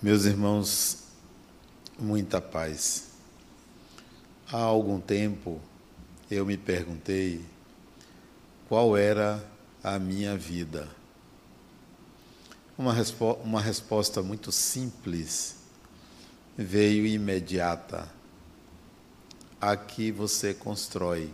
Meus 0.00 0.26
irmãos, 0.26 0.98
muita 1.98 2.40
paz. 2.40 3.08
Há 4.46 4.58
algum 4.58 5.00
tempo 5.00 5.60
eu 6.30 6.46
me 6.46 6.56
perguntei 6.56 7.44
qual 8.68 8.96
era 8.96 9.44
a 9.82 9.98
minha 9.98 10.36
vida. 10.36 10.88
Uma, 12.78 12.92
respo 12.92 13.32
uma 13.42 13.60
resposta 13.60 14.22
muito 14.22 14.52
simples 14.52 15.56
veio 16.56 17.04
imediata. 17.04 18.08
A 19.60 19.76
que 19.76 20.12
você 20.12 20.54
constrói. 20.54 21.28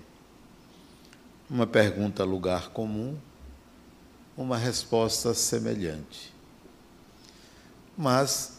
Uma 1.50 1.66
pergunta 1.66 2.24
lugar 2.24 2.70
comum, 2.70 3.14
uma 4.34 4.56
resposta 4.56 5.34
semelhante. 5.34 6.32
Mas 7.94 8.53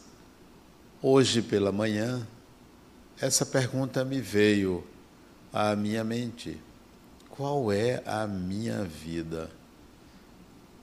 Hoje 1.07 1.39
pela 1.39 1.71
manhã, 1.71 2.27
essa 3.21 3.45
pergunta 3.45 4.03
me 4.03 4.19
veio 4.19 4.83
à 5.53 5.75
minha 5.75 6.03
mente: 6.03 6.59
qual 7.29 7.71
é 7.71 8.01
a 8.07 8.25
minha 8.25 8.83
vida? 8.83 9.51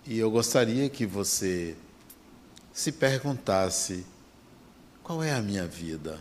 E 0.07 0.16
eu 0.16 0.30
gostaria 0.30 0.89
que 0.89 1.05
você 1.05 1.77
se 2.73 2.93
perguntasse: 2.93 4.07
qual 5.03 5.25
é 5.25 5.35
a 5.35 5.43
minha 5.43 5.66
vida? 5.66 6.21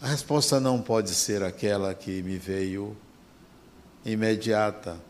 A 0.00 0.06
resposta 0.06 0.60
não 0.60 0.80
pode 0.80 1.12
ser 1.12 1.42
aquela 1.42 1.92
que 1.94 2.22
me 2.22 2.38
veio 2.38 2.96
imediata. 4.04 5.00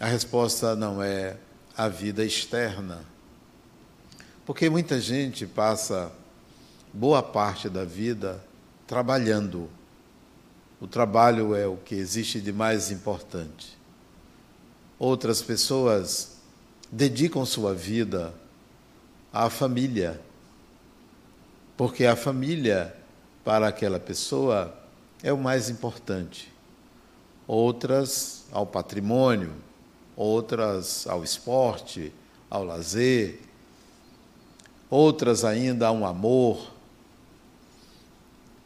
A 0.00 0.06
resposta 0.06 0.74
não 0.74 1.00
é 1.00 1.36
a 1.76 1.86
vida 1.86 2.24
externa. 2.24 3.04
Porque 4.44 4.68
muita 4.68 5.00
gente 5.00 5.46
passa 5.46 6.12
boa 6.94 7.20
parte 7.20 7.68
da 7.68 7.84
vida 7.84 8.40
trabalhando. 8.86 9.68
O 10.80 10.86
trabalho 10.86 11.52
é 11.52 11.66
o 11.66 11.76
que 11.76 11.96
existe 11.96 12.40
de 12.40 12.52
mais 12.52 12.92
importante. 12.92 13.76
Outras 14.96 15.42
pessoas 15.42 16.36
dedicam 16.92 17.44
sua 17.44 17.74
vida 17.74 18.32
à 19.32 19.50
família, 19.50 20.20
porque 21.76 22.06
a 22.06 22.14
família, 22.14 22.94
para 23.44 23.66
aquela 23.66 23.98
pessoa, 23.98 24.72
é 25.20 25.32
o 25.32 25.38
mais 25.38 25.68
importante. 25.68 26.52
Outras 27.44 28.44
ao 28.52 28.64
patrimônio, 28.64 29.52
outras 30.14 31.08
ao 31.08 31.24
esporte, 31.24 32.12
ao 32.48 32.62
lazer, 32.62 33.40
outras 34.88 35.44
ainda 35.44 35.88
a 35.88 35.92
um 35.92 36.06
amor, 36.06 36.73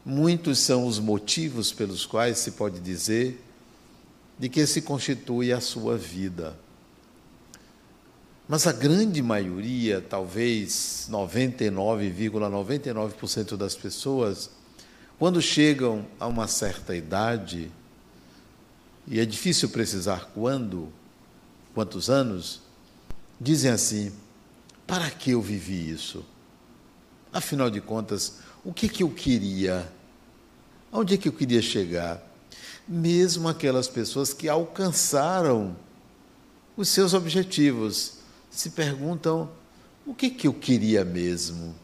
Muitos 0.09 0.57
são 0.57 0.87
os 0.87 0.97
motivos 0.97 1.71
pelos 1.71 2.03
quais 2.03 2.39
se 2.39 2.53
pode 2.53 2.79
dizer 2.79 3.39
de 4.39 4.49
que 4.49 4.65
se 4.65 4.81
constitui 4.81 5.53
a 5.53 5.61
sua 5.61 5.95
vida. 5.95 6.57
Mas 8.47 8.65
a 8.65 8.71
grande 8.71 9.21
maioria, 9.21 10.01
talvez 10.01 11.07
99,99% 11.11 12.89
,99 12.89 13.55
das 13.55 13.75
pessoas, 13.75 14.49
quando 15.19 15.39
chegam 15.43 16.07
a 16.19 16.25
uma 16.25 16.47
certa 16.47 16.95
idade, 16.95 17.71
e 19.05 19.19
é 19.19 19.25
difícil 19.25 19.69
precisar 19.69 20.31
quando, 20.33 20.91
quantos 21.75 22.09
anos, 22.09 22.61
dizem 23.39 23.69
assim: 23.69 24.11
para 24.87 25.11
que 25.11 25.29
eu 25.29 25.41
vivi 25.43 25.87
isso? 25.87 26.25
Afinal 27.31 27.69
de 27.69 27.79
contas, 27.79 28.39
o 28.65 28.73
que, 28.73 28.89
que 28.89 29.03
eu 29.03 29.11
queria? 29.11 29.98
Onde 30.91 31.13
é 31.13 31.17
que 31.17 31.27
eu 31.27 31.33
queria 31.33 31.61
chegar? 31.61 32.21
Mesmo 32.87 33.47
aquelas 33.47 33.87
pessoas 33.87 34.33
que 34.33 34.49
alcançaram 34.49 35.75
os 36.75 36.89
seus 36.89 37.13
objetivos 37.13 38.13
se 38.49 38.71
perguntam: 38.71 39.49
o 40.05 40.13
que, 40.15 40.29
que 40.29 40.47
eu 40.47 40.53
queria 40.53 41.05
mesmo? 41.05 41.75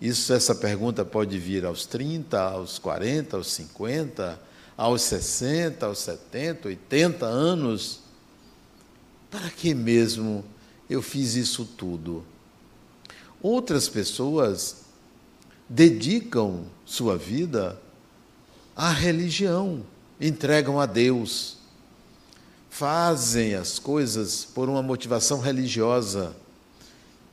Isso, 0.00 0.32
essa 0.32 0.54
pergunta 0.54 1.04
pode 1.04 1.38
vir 1.38 1.64
aos 1.64 1.86
30, 1.86 2.40
aos 2.40 2.78
40, 2.78 3.36
aos 3.36 3.52
50, 3.52 4.40
aos 4.76 5.02
60, 5.02 5.86
aos 5.86 5.98
70, 5.98 6.68
80 6.68 7.26
anos. 7.26 8.00
Para 9.30 9.50
que 9.50 9.74
mesmo 9.74 10.44
eu 10.88 11.02
fiz 11.02 11.34
isso 11.34 11.64
tudo? 11.64 12.24
Outras 13.42 13.88
pessoas 13.88 14.76
dedicam 15.68 16.64
sua 16.86 17.16
vida 17.16 17.78
à 18.78 18.92
religião, 18.92 19.84
entregam 20.20 20.78
a 20.78 20.86
Deus, 20.86 21.56
fazem 22.70 23.56
as 23.56 23.76
coisas 23.80 24.44
por 24.44 24.68
uma 24.68 24.80
motivação 24.80 25.40
religiosa. 25.40 26.36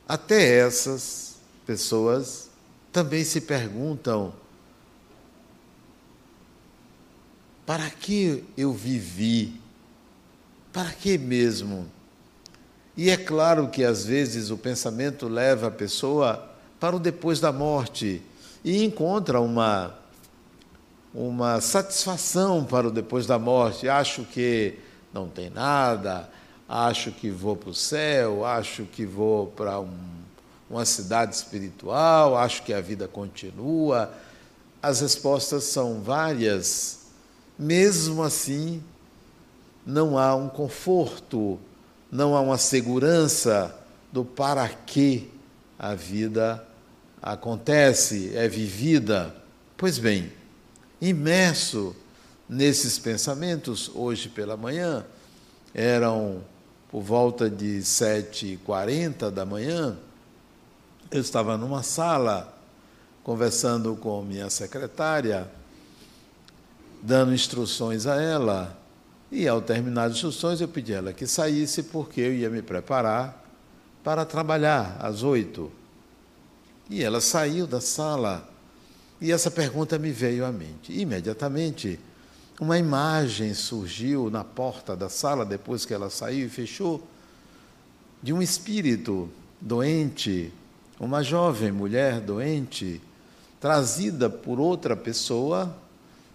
Até 0.08 0.58
essas 0.58 1.36
pessoas 1.64 2.50
também 2.92 3.24
se 3.24 3.42
perguntam: 3.42 4.34
para 7.64 7.92
que 7.92 8.44
eu 8.58 8.74
vivi? 8.74 9.62
Para 10.74 10.92
que 10.92 11.16
mesmo? 11.16 11.86
E 12.98 13.12
é 13.12 13.18
claro 13.18 13.70
que 13.70 13.84
às 13.84 14.04
vezes 14.04 14.50
o 14.50 14.58
pensamento 14.58 15.28
leva 15.28 15.68
a 15.68 15.72
pessoa 15.72 16.50
para 16.80 16.96
o 16.96 17.00
depois 17.00 17.40
da 17.40 17.52
morte 17.52 18.20
e 18.64 18.84
encontra 18.84 19.40
uma 19.40 20.05
uma 21.16 21.62
satisfação 21.62 22.66
para 22.66 22.90
o 22.90 22.92
depois 22.92 23.26
da 23.26 23.40
morte. 23.40 23.88
Acho 23.88 24.24
que 24.26 24.78
não 25.14 25.30
tem 25.30 25.50
nada, 25.50 26.30
acho 26.68 27.10
que 27.12 27.30
vou 27.30 27.56
para 27.56 27.70
o 27.70 27.74
céu, 27.74 28.44
acho 28.46 28.84
que 28.84 29.06
vou 29.06 29.48
para 29.48 29.80
um, 29.80 29.98
uma 30.70 30.84
cidade 30.84 31.34
espiritual, 31.34 32.38
acho 32.38 32.64
que 32.64 32.74
a 32.74 32.82
vida 32.82 33.08
continua. 33.08 34.12
As 34.82 35.00
respostas 35.00 35.64
são 35.64 36.02
várias. 36.02 37.06
Mesmo 37.58 38.22
assim, 38.22 38.84
não 39.86 40.18
há 40.18 40.36
um 40.36 40.50
conforto, 40.50 41.58
não 42.12 42.36
há 42.36 42.42
uma 42.42 42.58
segurança 42.58 43.74
do 44.12 44.26
para 44.26 44.68
que 44.68 45.32
a 45.80 45.96
vida 45.96 46.66
acontece, 47.22 48.36
é 48.36 48.50
vivida. 48.50 49.34
Pois 49.78 49.98
bem, 49.98 50.32
imerso 51.02 51.96
nesses 52.48 52.98
pensamentos, 53.00 53.92
hoje 53.94 54.30
pela 54.30 54.56
manhã, 54.56 55.06
eram 55.74 56.42
por 56.90 57.02
volta 57.02 57.50
de 57.50 57.80
7h40 57.80 59.30
da 59.30 59.46
manhã, 59.46 59.98
eu 61.12 61.22
estava 61.22 61.58
numa 61.58 61.84
sala 61.84 62.54
conversando 63.24 63.96
com 63.96 64.22
minha 64.22 64.50
secretária, 64.50 65.50
dando 67.02 67.34
instruções 67.34 68.06
a 68.06 68.22
ela, 68.22 68.78
e 69.32 69.48
ao 69.48 69.62
terminar 69.62 70.06
as 70.06 70.14
instruções 70.14 70.62
eu 70.62 70.68
pedi 70.68 70.94
a 70.94 70.98
ela 70.98 71.14
que 71.14 71.26
saísse 71.26 71.84
porque 71.84 72.22
eu 72.22 72.34
ia 72.34 72.50
me 72.50 72.62
preparar 72.62 73.44
para 74.04 74.24
trabalhar 74.24 74.98
às 75.00 75.24
oito. 75.24 75.72
E 76.90 77.04
ela 77.04 77.20
saiu 77.20 77.66
da 77.66 77.82
sala 77.82 78.48
e 79.20 79.32
essa 79.32 79.50
pergunta 79.50 79.98
me 79.98 80.12
veio 80.12 80.46
à 80.46 80.52
mente. 80.52 80.92
Imediatamente, 80.92 82.00
uma 82.60 82.78
imagem 82.78 83.54
surgiu 83.54 84.30
na 84.30 84.44
porta 84.44 84.96
da 84.96 85.10
sala, 85.10 85.46
depois 85.46 85.86
que 85.86 85.94
ela 85.94 86.10
saiu 86.10 86.48
e 86.48 86.50
fechou, 86.50 87.06
de 88.22 88.34
um 88.34 88.42
espírito 88.42 89.30
doente, 89.60 90.52
uma 91.00 91.24
jovem 91.24 91.72
mulher 91.72 92.20
doente, 92.20 93.02
trazida 93.60 94.30
por 94.30 94.60
outra 94.60 94.96
pessoa, 94.96 95.76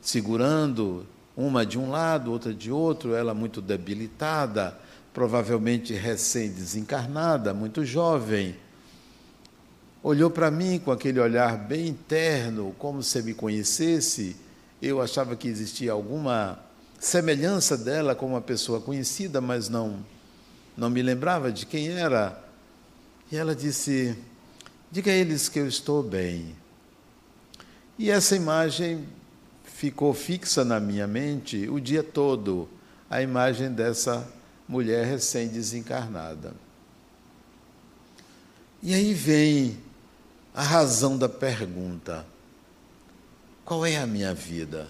segurando 0.01 1.07
uma 1.37 1.65
de 1.65 1.79
um 1.79 1.91
lado, 1.91 2.33
outra 2.33 2.53
de 2.53 2.71
outro, 2.71 3.15
ela 3.15 3.35
muito 3.35 3.61
debilitada, 3.61 4.77
provavelmente 5.13 5.95
recém-desencarnada, 5.95 7.53
muito 7.53 7.85
jovem 7.85 8.57
olhou 10.03 10.31
para 10.31 10.51
mim 10.51 10.79
com 10.79 10.91
aquele 10.91 11.21
olhar 11.21 11.57
bem 11.57 11.89
interno, 11.89 12.75
como 12.79 13.03
se 13.03 13.23
me 13.23 13.35
conhecesse. 13.35 14.37
Eu 14.81 15.01
achava 15.01 15.37
que 15.37 15.49
existia 15.49 15.93
alguma 15.93 16.59
semelhança 16.99 17.77
dela 17.77 18.15
com 18.15 18.27
uma 18.27 18.41
pessoa 18.41 18.81
conhecida, 18.81 19.41
mas 19.41 19.69
não 19.69 20.05
não 20.77 20.89
me 20.89 21.03
lembrava 21.03 21.53
de 21.53 21.67
quem 21.67 21.89
era. 21.89 22.43
E 23.31 23.37
ela 23.37 23.55
disse: 23.55 24.17
"Diga 24.91 25.11
a 25.11 25.15
eles 25.15 25.49
que 25.49 25.59
eu 25.59 25.69
estou 25.69 26.03
bem". 26.03 26.57
E 27.99 28.11
essa 28.11 28.35
imagem 28.35 29.07
ficou 29.65 30.15
fixa 30.15 30.65
na 30.65 30.81
minha 30.81 31.07
mente 31.07 31.69
o 31.69 31.79
dia 31.79 32.03
todo, 32.03 32.69
a 33.11 33.21
imagem 33.21 33.71
dessa 33.71 34.27
mulher 34.67 35.05
recém-desencarnada. 35.05 36.55
E 38.83 38.95
aí 38.95 39.13
vem 39.13 39.77
a 40.55 40.63
razão 40.63 41.17
da 41.17 41.29
pergunta: 41.29 42.27
qual 43.65 43.85
é 43.87 43.97
a 43.97 44.07
minha 44.07 44.35
vida? 44.35 44.89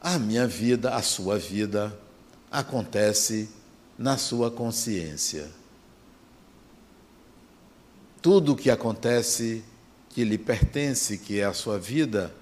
A 0.00 0.18
minha 0.18 0.46
vida, 0.46 0.94
a 0.94 1.00
sua 1.00 1.38
vida, 1.38 1.98
acontece 2.50 3.48
na 3.98 4.18
sua 4.18 4.50
consciência. 4.50 5.50
Tudo 8.20 8.52
o 8.52 8.56
que 8.56 8.70
acontece 8.70 9.64
que 10.10 10.24
lhe 10.24 10.38
pertence, 10.38 11.18
que 11.18 11.40
é 11.40 11.44
a 11.44 11.52
sua 11.52 11.78
vida, 11.78 12.34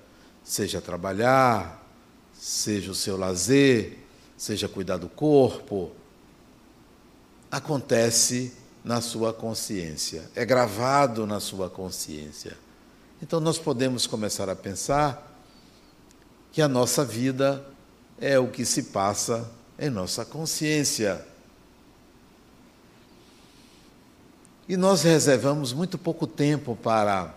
seja 0.43 0.81
trabalhar, 0.81 1.87
seja 2.33 2.91
o 2.91 2.95
seu 2.95 3.17
lazer, 3.17 3.99
seja 4.37 4.69
cuidar 4.69 4.97
do 4.97 5.09
corpo, 5.09 5.93
acontece 7.51 8.53
na 8.85 9.01
sua 9.01 9.33
consciência, 9.33 10.29
é 10.35 10.45
gravado 10.45 11.27
na 11.27 11.39
sua 11.39 11.71
consciência. 11.71 12.57
Então 13.23 13.39
nós 13.39 13.59
podemos 13.59 14.07
começar 14.07 14.49
a 14.49 14.57
pensar 14.57 15.31
que 16.51 16.61
a 16.61 16.69
nossa 16.69 17.05
vida 17.05 17.65
é 18.21 18.39
o 18.39 18.49
que 18.49 18.65
se 18.65 18.85
passa 18.85 19.49
em 19.79 19.89
nossa 19.89 20.25
consciência. 20.25 21.25
E 24.69 24.77
nós 24.77 25.03
reservamos 25.03 25.73
muito 25.73 25.97
pouco 25.97 26.27
tempo 26.27 26.77
para 26.77 27.35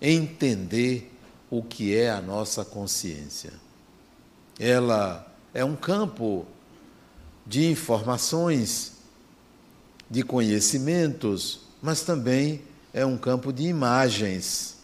entender 0.00 1.10
o 1.50 1.62
que 1.62 1.96
é 1.96 2.10
a 2.10 2.20
nossa 2.20 2.64
consciência. 2.64 3.52
Ela 4.58 5.26
é 5.52 5.64
um 5.64 5.74
campo 5.74 6.46
de 7.46 7.66
informações, 7.70 8.89
de 10.10 10.22
conhecimentos, 10.24 11.60
mas 11.80 12.02
também 12.02 12.62
é 12.92 13.06
um 13.06 13.16
campo 13.16 13.52
de 13.52 13.62
imagens. 13.62 14.76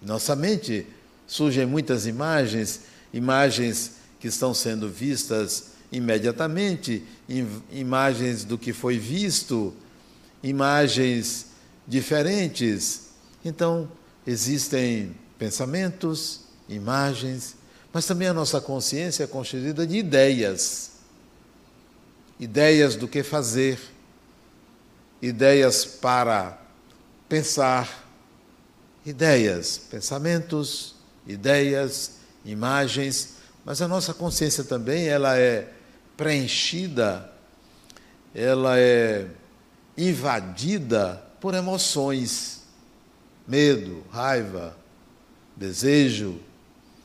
Nossa 0.00 0.36
mente 0.36 0.86
surgem 1.26 1.66
muitas 1.66 2.06
imagens, 2.06 2.82
imagens 3.12 3.92
que 4.20 4.28
estão 4.28 4.54
sendo 4.54 4.88
vistas 4.88 5.72
imediatamente, 5.90 7.02
imagens 7.70 8.44
do 8.44 8.56
que 8.56 8.72
foi 8.72 8.98
visto, 8.98 9.74
imagens 10.42 11.46
diferentes. 11.86 13.08
Então, 13.44 13.90
existem 14.26 15.14
pensamentos, 15.38 16.40
imagens, 16.68 17.56
mas 17.92 18.06
também 18.06 18.28
a 18.28 18.34
nossa 18.34 18.60
consciência 18.60 19.24
é 19.24 19.26
constituída 19.26 19.86
de 19.86 19.96
ideias. 19.96 20.92
Ideias 22.38 22.96
do 22.96 23.08
que 23.08 23.22
fazer, 23.22 23.78
ideias 25.20 25.84
para 25.84 26.60
pensar, 27.28 28.06
ideias, 29.04 29.78
pensamentos, 29.78 30.94
ideias, 31.26 32.16
imagens, 32.44 33.36
mas 33.64 33.82
a 33.82 33.88
nossa 33.88 34.14
consciência 34.14 34.64
também 34.64 35.08
ela 35.08 35.36
é 35.38 35.72
preenchida, 36.16 37.30
ela 38.34 38.78
é 38.78 39.26
invadida 39.96 41.22
por 41.40 41.54
emoções, 41.54 42.62
medo, 43.46 44.04
raiva, 44.10 44.76
desejo, 45.56 46.40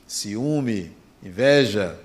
ciúme, 0.07 0.95
inveja, 1.23 1.99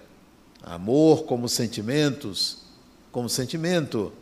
amor 0.63 1.25
como 1.25 1.49
sentimentos, 1.49 2.65
como 3.11 3.29
sentimento. 3.29 4.13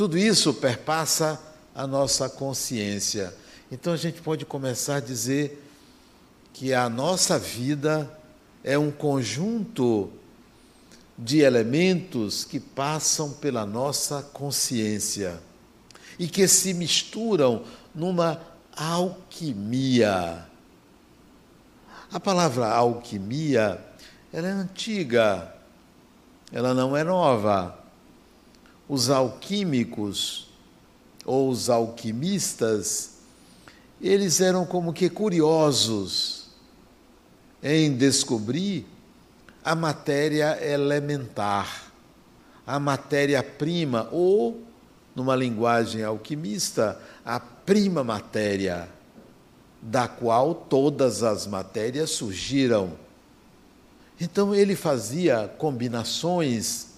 Tudo 0.00 0.16
isso 0.16 0.54
perpassa 0.54 1.38
a 1.74 1.86
nossa 1.86 2.26
consciência. 2.26 3.34
Então 3.70 3.92
a 3.92 3.98
gente 3.98 4.22
pode 4.22 4.46
começar 4.46 4.96
a 4.96 5.00
dizer 5.00 5.62
que 6.54 6.72
a 6.72 6.88
nossa 6.88 7.38
vida 7.38 8.10
é 8.64 8.78
um 8.78 8.90
conjunto 8.90 10.10
de 11.18 11.40
elementos 11.40 12.44
que 12.44 12.58
passam 12.58 13.30
pela 13.30 13.66
nossa 13.66 14.22
consciência 14.22 15.38
e 16.18 16.26
que 16.26 16.48
se 16.48 16.72
misturam 16.72 17.62
numa 17.94 18.40
alquimia. 18.74 20.46
A 22.10 22.18
palavra 22.18 22.68
alquimia 22.68 23.78
ela 24.32 24.48
é 24.48 24.50
antiga, 24.50 25.54
ela 26.50 26.72
não 26.72 26.96
é 26.96 27.04
nova. 27.04 27.79
Os 28.92 29.08
alquímicos 29.08 30.48
ou 31.24 31.48
os 31.48 31.70
alquimistas, 31.70 33.18
eles 34.02 34.40
eram 34.40 34.66
como 34.66 34.92
que 34.92 35.08
curiosos 35.08 36.48
em 37.62 37.96
descobrir 37.96 38.84
a 39.62 39.76
matéria 39.76 40.58
elementar, 40.60 41.92
a 42.66 42.80
matéria-prima, 42.80 44.08
ou, 44.10 44.60
numa 45.14 45.36
linguagem 45.36 46.02
alquimista, 46.02 47.00
a 47.24 47.38
prima 47.38 48.02
matéria, 48.02 48.88
da 49.80 50.08
qual 50.08 50.52
todas 50.52 51.22
as 51.22 51.46
matérias 51.46 52.10
surgiram. 52.10 52.94
Então 54.20 54.52
ele 54.52 54.74
fazia 54.74 55.46
combinações, 55.58 56.89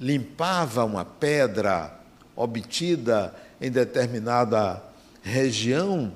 limpava 0.00 0.84
uma 0.84 1.04
pedra 1.04 1.98
obtida 2.36 3.34
em 3.60 3.70
determinada 3.70 4.82
região 5.22 6.12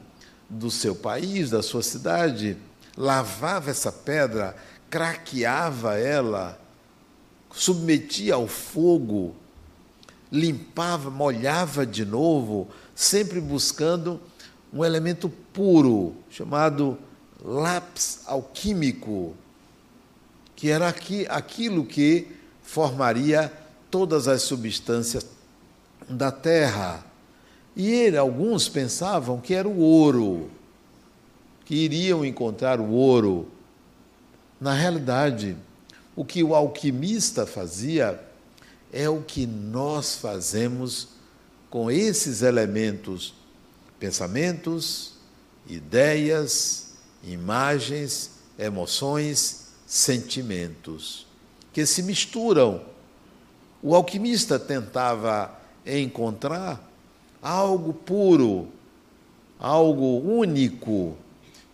do 0.49 0.71
seu 0.71 0.95
país, 0.95 1.51
da 1.51 1.63
sua 1.63 1.83
cidade, 1.83 2.57
lavava 2.97 3.71
essa 3.71 3.91
pedra, 3.91 4.55
craqueava 4.89 5.99
ela, 5.99 6.59
submetia 7.51 8.35
ao 8.35 8.47
fogo, 8.47 9.35
limpava, 10.31 11.11
molhava 11.11 11.85
de 11.85 12.05
novo, 12.05 12.69
sempre 12.95 13.41
buscando 13.41 14.21
um 14.73 14.85
elemento 14.85 15.29
puro, 15.53 16.15
chamado 16.31 16.99
lápis 17.43 18.21
alquímico, 18.27 19.35
que 20.55 20.71
era 20.71 20.89
aqui, 20.89 21.27
aquilo 21.29 21.85
que 21.85 22.29
formaria 22.63 23.53
todas 23.93 24.27
as 24.27 24.41
substâncias 24.41 25.27
da 26.09 26.33
terra. 26.33 27.05
E 27.77 27.91
ele, 27.91 28.17
alguns 28.17 28.67
pensavam 28.67 29.39
que 29.39 29.53
era 29.53 29.69
o 29.69 29.79
ouro, 29.79 30.51
que 31.67 31.75
iriam 31.75 32.25
encontrar 32.25 32.81
o 32.81 32.91
ouro. 32.91 33.49
Na 34.59 34.73
realidade, 34.73 35.57
o 36.17 36.25
que 36.25 36.43
o 36.43 36.55
alquimista 36.55 37.47
fazia 37.47 38.19
é 38.91 39.09
o 39.11 39.21
que 39.21 39.47
nós 39.47 40.17
fazemos 40.17 41.09
com 41.69 41.91
esses 41.91 42.41
elementos, 42.41 43.35
pensamentos, 43.99 45.15
ideias, 45.69 46.95
imagens, 47.23 48.31
emoções, 48.59 49.69
sentimentos, 49.87 51.27
que 51.73 51.85
se 51.85 52.03
misturam. 52.03 52.92
O 53.83 53.97
alquimista 53.97 54.61
tentava 54.61 55.51
encontrar 55.85 56.89
algo 57.43 57.93
puro, 57.93 58.69
algo 59.59 60.21
único, 60.21 61.17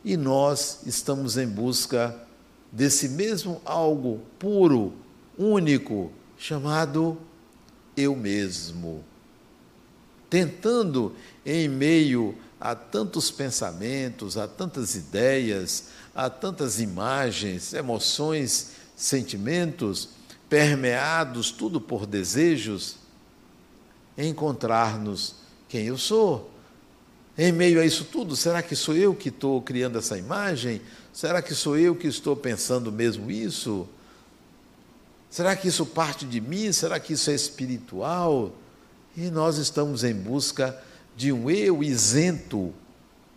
e 0.02 0.16
nós 0.16 0.80
estamos 0.86 1.36
em 1.36 1.46
busca 1.46 2.16
desse 2.72 3.10
mesmo 3.10 3.60
algo 3.64 4.22
puro, 4.38 4.94
único, 5.36 6.10
chamado 6.38 7.18
eu 7.94 8.16
mesmo. 8.16 9.04
Tentando, 10.30 11.14
em 11.44 11.68
meio 11.68 12.34
a 12.58 12.74
tantos 12.74 13.30
pensamentos, 13.30 14.38
a 14.38 14.48
tantas 14.48 14.94
ideias, 14.94 15.88
a 16.14 16.30
tantas 16.30 16.80
imagens, 16.80 17.72
emoções, 17.74 18.72
sentimentos, 18.96 20.08
permeados 20.48 21.50
tudo 21.50 21.80
por 21.80 22.06
desejos, 22.06 22.96
encontrar-nos 24.16 25.36
quem 25.68 25.86
eu 25.86 25.98
sou. 25.98 26.50
Em 27.36 27.52
meio 27.52 27.80
a 27.80 27.86
isso 27.86 28.04
tudo, 28.04 28.34
será 28.34 28.62
que 28.62 28.74
sou 28.74 28.96
eu 28.96 29.14
que 29.14 29.28
estou 29.28 29.62
criando 29.62 29.98
essa 29.98 30.18
imagem? 30.18 30.80
Será 31.12 31.40
que 31.40 31.54
sou 31.54 31.76
eu 31.76 31.94
que 31.94 32.08
estou 32.08 32.34
pensando 32.34 32.90
mesmo 32.90 33.30
isso? 33.30 33.88
Será 35.30 35.54
que 35.54 35.68
isso 35.68 35.84
parte 35.84 36.24
de 36.24 36.40
mim? 36.40 36.72
Será 36.72 36.98
que 36.98 37.12
isso 37.12 37.30
é 37.30 37.34
espiritual? 37.34 38.52
E 39.16 39.30
nós 39.30 39.58
estamos 39.58 40.02
em 40.02 40.14
busca 40.14 40.80
de 41.16 41.32
um 41.32 41.50
eu 41.50 41.82
isento 41.82 42.72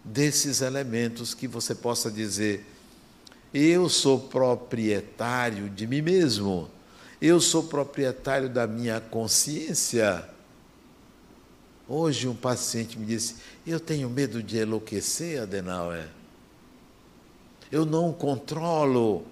desses 0.03 0.61
elementos 0.61 1.33
que 1.33 1.47
você 1.47 1.75
possa 1.75 2.09
dizer: 2.09 2.65
eu 3.53 3.89
sou 3.89 4.19
proprietário 4.19 5.69
de 5.69 5.85
mim 5.85 6.01
mesmo, 6.01 6.69
eu 7.21 7.39
sou 7.39 7.63
proprietário 7.63 8.49
da 8.49 8.65
minha 8.65 8.99
consciência. 8.99 10.27
Hoje 11.87 12.27
um 12.27 12.35
paciente 12.35 12.97
me 12.97 13.05
disse: 13.05 13.35
Eu 13.65 13.79
tenho 13.79 14.09
medo 14.09 14.41
de 14.41 14.57
enlouquecer, 14.57 15.39
Adenauer. 15.39 16.09
Eu 17.71 17.85
não 17.85 18.11
controlo 18.11 19.23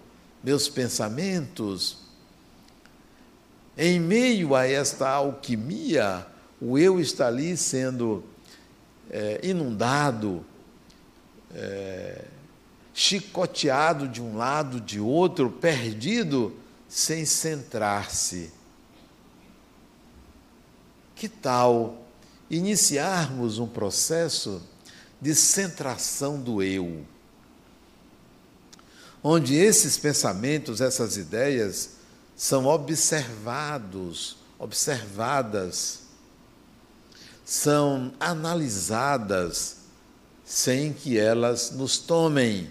meus 0.43 0.69
pensamentos. 0.69 1.97
Em 3.75 3.99
meio 3.99 4.55
a 4.55 4.67
esta 4.67 5.09
alquimia, 5.09 6.27
o 6.61 6.77
eu 6.77 6.99
está 6.99 7.27
ali 7.27 7.55
sendo 7.57 8.23
é, 9.09 9.39
inundado, 9.41 10.45
é, 11.55 12.25
chicoteado 12.93 14.07
de 14.07 14.21
um 14.21 14.37
lado, 14.37 14.81
de 14.81 14.99
outro, 14.99 15.49
perdido, 15.49 16.53
sem 16.89 17.23
centrar-se. 17.23 18.51
Que 21.15 21.29
tal 21.29 22.03
iniciarmos 22.49 23.59
um 23.59 23.67
processo 23.67 24.61
de 25.21 25.35
centração 25.35 26.41
do 26.41 26.63
eu, 26.63 27.05
onde 29.21 29.53
esses 29.55 29.97
pensamentos, 29.97 30.81
essas 30.81 31.17
ideias 31.17 31.91
são 32.35 32.65
observados, 32.65 34.37
observadas, 34.57 35.99
são 37.45 38.13
analisadas 38.19 39.77
sem 40.45 40.93
que 40.93 41.17
elas 41.17 41.71
nos 41.71 41.97
tomem, 41.97 42.69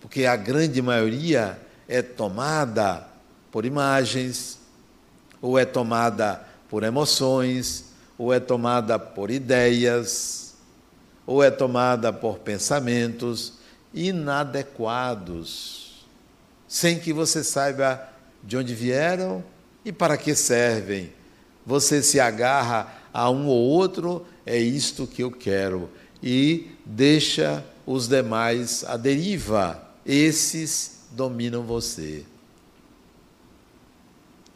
porque 0.00 0.26
a 0.26 0.36
grande 0.36 0.82
maioria 0.82 1.67
é 1.88 2.02
tomada 2.02 3.08
por 3.50 3.64
imagens, 3.64 4.58
ou 5.40 5.58
é 5.58 5.64
tomada 5.64 6.44
por 6.68 6.82
emoções, 6.82 7.86
ou 8.18 8.32
é 8.32 8.38
tomada 8.38 8.98
por 8.98 9.30
ideias, 9.30 10.54
ou 11.26 11.42
é 11.42 11.50
tomada 11.50 12.12
por 12.12 12.38
pensamentos 12.38 13.54
inadequados, 13.94 16.06
sem 16.66 16.98
que 16.98 17.12
você 17.12 17.42
saiba 17.42 18.08
de 18.42 18.56
onde 18.56 18.74
vieram 18.74 19.42
e 19.84 19.92
para 19.92 20.16
que 20.16 20.34
servem. 20.34 21.12
Você 21.64 22.02
se 22.02 22.20
agarra 22.20 22.94
a 23.12 23.30
um 23.30 23.46
ou 23.46 23.58
outro, 23.58 24.26
é 24.44 24.58
isto 24.58 25.06
que 25.06 25.22
eu 25.22 25.30
quero, 25.30 25.88
e 26.22 26.72
deixa 26.84 27.64
os 27.86 28.08
demais 28.08 28.84
à 28.84 28.96
deriva. 28.96 29.82
Esses 30.04 30.97
dominam 31.10 31.62
você. 31.62 32.24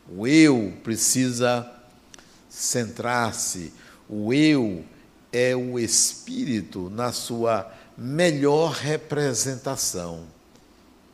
O 0.08 0.26
eu 0.26 0.72
precisa 0.82 1.70
centrar-se. 2.48 3.72
O 4.08 4.32
eu 4.32 4.84
é 5.32 5.56
o 5.56 5.78
espírito 5.78 6.90
na 6.90 7.12
sua 7.12 7.72
melhor 7.96 8.72
representação. 8.72 10.24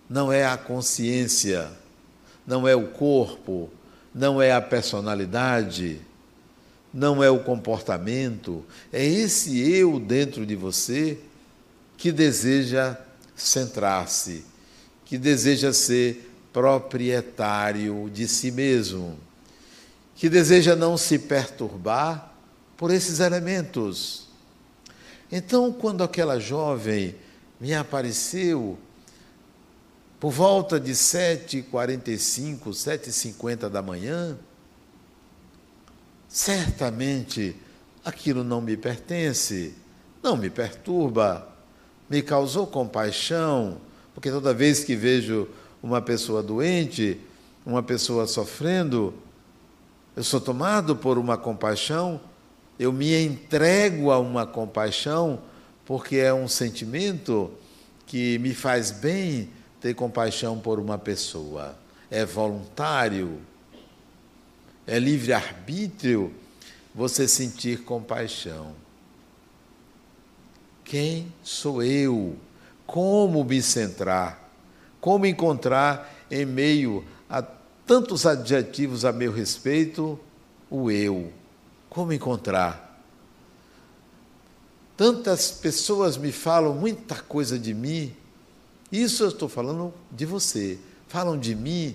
Não 0.09 0.33
é 0.33 0.47
a 0.47 0.57
consciência, 0.57 1.71
não 2.47 2.67
é 2.67 2.75
o 2.75 2.89
corpo, 2.89 3.71
não 4.15 4.41
é 4.41 4.53
a 4.53 4.61
personalidade, 4.61 6.01
não 6.93 7.23
é 7.23 7.31
o 7.31 7.45
comportamento, 7.45 8.65
é 8.93 9.05
esse 9.05 9.61
eu 9.61 10.01
dentro 10.01 10.47
de 10.47 10.57
você 10.57 11.19
que 11.97 12.11
deseja 12.11 12.97
centrar-se, 13.37 14.45
que 15.09 15.19
deseja 15.19 15.73
ser 15.73 16.31
proprietário 16.53 18.09
de 18.13 18.29
si 18.29 18.53
mesmo 18.53 19.19
que 20.19 20.29
deseja 20.29 20.75
não 20.75 20.97
se 20.97 21.17
perturbar 21.17 22.35
por 22.77 22.91
esses 22.91 23.21
elementos. 23.21 24.27
Então, 25.31 25.73
quando 25.73 26.03
aquela 26.03 26.41
jovem 26.41 27.15
me 27.61 27.73
apareceu, 27.73 28.77
por 30.19 30.33
volta 30.33 30.81
de 30.81 30.91
7h45, 30.91 32.71
7h50 32.71 33.69
da 33.69 33.81
manhã, 33.81 34.37
certamente 36.29 37.55
aquilo 38.05 38.43
não 38.43 38.61
me 38.61 38.77
pertence, 38.77 39.73
não 40.21 40.37
me 40.37 40.51
perturba, 40.51 41.49
me 42.11 42.23
causou 42.23 42.67
compaixão, 42.67 43.81
porque 44.19 44.33
toda 44.33 44.53
vez 44.53 44.83
que 44.83 44.97
vejo 44.97 45.47
uma 45.81 46.03
pessoa 46.03 46.43
doente, 46.43 47.21
uma 47.65 47.85
pessoa 47.85 48.27
sofrendo, 48.27 49.15
eu 50.17 50.25
sou 50.25 50.41
tomado 50.41 50.97
por 50.97 51.19
uma 51.19 51.39
compaixão, 51.39 52.21
eu 52.81 52.93
me 52.93 53.15
entrego 53.17 54.11
a 54.11 54.19
uma 54.19 54.45
compaixão, 54.45 55.41
porque 55.87 56.17
é 56.17 56.35
um 56.35 56.49
sentimento 56.49 57.49
que 58.07 58.41
me 58.41 58.55
faz 58.55 58.91
bem 58.91 59.51
ter 59.81 59.95
compaixão 59.95 60.59
por 60.59 60.81
uma 60.81 60.99
pessoa. 60.99 61.79
É 62.11 62.25
voluntário, 62.25 63.39
é 64.85 64.99
livre-arbítrio 64.99 66.35
você 66.93 67.29
sentir 67.29 67.85
compaixão. 67.85 68.75
Quem 70.83 71.33
sou 71.41 71.85
eu? 71.85 72.37
Como 72.89 73.45
me 73.45 73.61
centrar? 73.61 74.51
Como 74.99 75.27
encontrar 75.27 76.11
em 76.31 76.47
meio 76.47 77.05
a 77.29 77.43
tantos 77.43 78.25
adjetivos 78.25 79.05
a 79.05 79.13
meu 79.13 79.31
respeito, 79.31 80.19
o 80.71 80.91
eu. 80.91 81.31
Como 81.91 82.15
encontrar? 82.15 83.05
Tantas 84.97 85.51
pessoas 85.51 86.17
me 86.17 86.33
falam 86.33 86.75
muita 86.75 87.17
coisa 87.17 87.59
de 87.59 87.75
mim. 87.75 88.17
Isso 88.91 89.23
eu 89.23 89.29
estou 89.29 89.51
falando 89.51 89.93
de 90.11 90.25
você. 90.25 90.79
Falam 91.09 91.39
de 91.39 91.55
mim, 91.55 91.95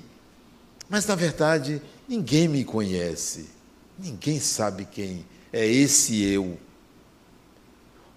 mas 0.87 1.07
na 1.07 1.15
verdade 1.15 1.81
ninguém 2.07 2.47
me 2.47 2.63
conhece. 2.63 3.49
Ninguém 3.97 4.39
sabe 4.39 4.85
quem 4.85 5.25
é 5.51 5.65
esse 5.65 6.23
eu. 6.23 6.55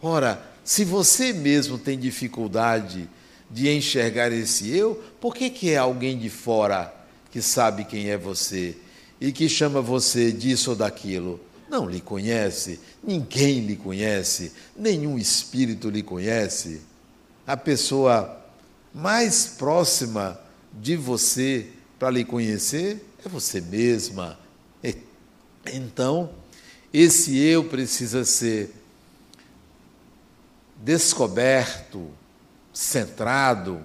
Ora, 0.02 0.55
se 0.66 0.84
você 0.84 1.32
mesmo 1.32 1.78
tem 1.78 1.96
dificuldade 1.96 3.08
de 3.48 3.70
enxergar 3.70 4.32
esse 4.32 4.76
eu, 4.76 5.00
por 5.20 5.32
que, 5.32 5.48
que 5.48 5.70
é 5.70 5.76
alguém 5.76 6.18
de 6.18 6.28
fora 6.28 6.92
que 7.30 7.40
sabe 7.40 7.84
quem 7.84 8.10
é 8.10 8.18
você 8.18 8.76
e 9.20 9.30
que 9.30 9.48
chama 9.48 9.80
você 9.80 10.32
disso 10.32 10.70
ou 10.70 10.76
daquilo. 10.76 11.40
Não 11.70 11.88
lhe 11.88 12.00
conhece, 12.00 12.80
ninguém 13.00 13.60
lhe 13.60 13.76
conhece, 13.76 14.52
nenhum 14.76 15.16
espírito 15.16 15.88
lhe 15.88 16.02
conhece. 16.02 16.80
A 17.46 17.56
pessoa 17.56 18.44
mais 18.92 19.46
próxima 19.46 20.36
de 20.72 20.96
você 20.96 21.68
para 21.96 22.10
lhe 22.10 22.24
conhecer 22.24 23.04
é 23.24 23.28
você 23.28 23.60
mesma. 23.60 24.36
Então, 25.72 26.30
esse 26.92 27.36
eu 27.38 27.62
precisa 27.64 28.24
ser 28.24 28.70
descoberto, 30.76 32.10
centrado. 32.72 33.80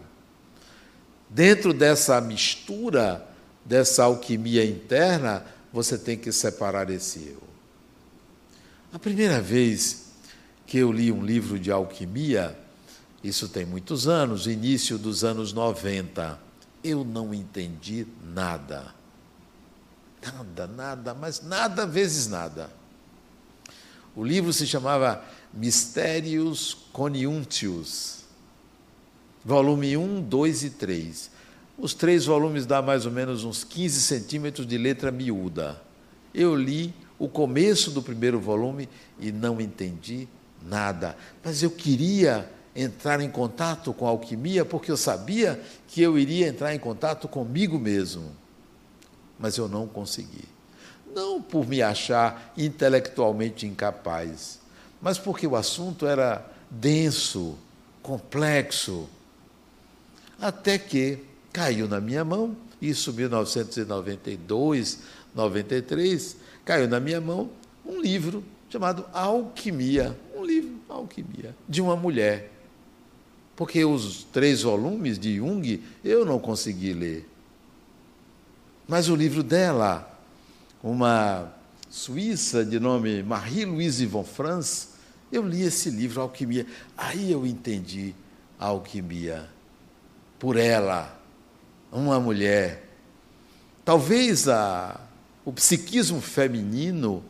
Dentro 1.29 1.74
dessa 1.74 2.19
mistura, 2.19 3.27
dessa 3.63 4.03
alquimia 4.03 4.65
interna, 4.65 5.45
você 5.71 5.98
tem 5.98 6.17
que 6.17 6.31
separar 6.31 6.89
esse 6.89 7.19
eu. 7.19 7.41
A 8.91 9.00
primeira 9.00 9.41
vez 9.41 10.07
que 10.65 10.77
eu 10.77 10.91
li 10.91 11.12
um 11.12 11.24
livro 11.24 11.57
de 11.57 11.71
alquimia, 11.71 12.57
isso 13.24 13.48
tem 13.48 13.65
muitos 13.65 14.07
anos, 14.07 14.48
início 14.48 14.98
dos 14.98 15.24
anos 15.24 15.53
90, 15.53 16.39
eu 16.83 17.03
não 17.03 17.33
entendi 17.33 18.05
nada. 18.24 18.93
Nada, 20.21 20.67
nada, 20.67 21.13
mas 21.13 21.41
nada 21.41 21.86
vezes 21.86 22.27
nada. 22.27 22.69
O 24.15 24.24
livro 24.24 24.51
se 24.51 24.68
chamava 24.68 25.24
Mistérios 25.53 26.77
Coniuntius, 26.91 28.25
volume 29.44 29.96
1, 29.96 30.22
2 30.22 30.63
e 30.63 30.70
3. 30.72 31.32
Os 31.77 31.94
três 31.94 32.25
volumes 32.25 32.65
dá 32.65 32.82
mais 32.82 33.06
ou 33.06 33.12
menos 33.12 33.44
uns 33.44 33.63
15 33.63 34.01
centímetros 34.01 34.68
de 34.68 34.77
letra 34.77 35.12
miúda. 35.12 35.82
Eu 36.34 36.56
li 36.56 36.94
o 37.18 37.27
começo 37.30 37.89
do 37.91 38.01
primeiro 38.01 38.39
volume 38.39 38.89
e 39.20 39.32
não 39.32 39.62
entendi 39.62 40.27
nada. 40.62 41.18
Mas 41.44 41.63
eu 41.63 41.72
queria 41.72 42.50
entrar 42.75 43.22
em 43.22 43.30
contato 43.30 43.94
com 43.94 44.06
a 44.06 44.10
alquimia 44.10 44.65
porque 44.65 44.91
eu 44.91 44.98
sabia 44.98 45.62
que 45.88 46.01
eu 46.01 46.20
iria 46.20 46.48
entrar 46.48 46.75
em 46.75 46.80
contato 46.80 47.27
comigo 47.27 47.80
mesmo. 47.80 48.32
Mas 49.39 49.58
eu 49.58 49.68
não 49.68 49.88
consegui. 49.88 50.46
Não 51.13 51.41
por 51.41 51.68
me 51.68 51.82
achar 51.82 52.53
intelectualmente 52.58 53.65
incapaz, 53.65 54.60
mas 55.01 55.18
porque 55.18 55.46
o 55.46 55.56
assunto 55.56 56.06
era 56.06 56.46
denso, 56.70 57.58
complexo. 58.01 59.10
Até 60.39 60.77
que 60.77 61.20
caiu 61.51 61.88
na 61.88 62.00
minha 62.00 62.24
mão, 62.24 62.56
isso 62.82 63.12
em 63.12 63.15
1992, 63.15 65.00
93, 65.36 66.38
caiu 66.65 66.88
na 66.88 67.00
minha 67.00 67.22
mão 67.22 67.50
um 67.86 68.00
livro 68.00 68.44
chamado 68.70 69.06
Alquimia, 69.13 70.18
um 70.36 70.46
livro, 70.46 70.80
Alquimia, 70.88 71.56
de 71.68 71.82
uma 71.82 71.96
mulher. 71.96 72.51
Porque 73.56 73.84
os 73.84 74.24
três 74.24 74.62
volumes 74.62 75.20
de 75.20 75.36
Jung 75.36 75.84
eu 76.03 76.25
não 76.25 76.39
consegui 76.39 76.94
ler. 76.94 77.30
Mas 78.88 79.10
o 79.10 79.15
livro 79.15 79.44
dela, 79.44 80.11
uma 80.83 81.53
suíça 81.89 82.65
de 82.65 82.79
nome 82.79 83.21
Marie-Louise 83.23 84.05
von 84.05 84.23
Franz, 84.23 84.89
eu 85.31 85.45
li 85.45 85.63
esse 85.63 85.89
livro, 85.89 86.21
Alquimia. 86.21 86.65
Aí 86.97 87.31
eu 87.31 87.45
entendi 87.45 88.13
a 88.59 88.67
alquimia. 88.67 89.50
Por 90.38 90.57
ela, 90.57 91.17
uma 91.91 92.19
mulher. 92.19 92.88
Talvez 93.85 94.47
a, 94.47 95.00
o 95.45 95.53
psiquismo 95.53 96.21
feminino 96.21 97.23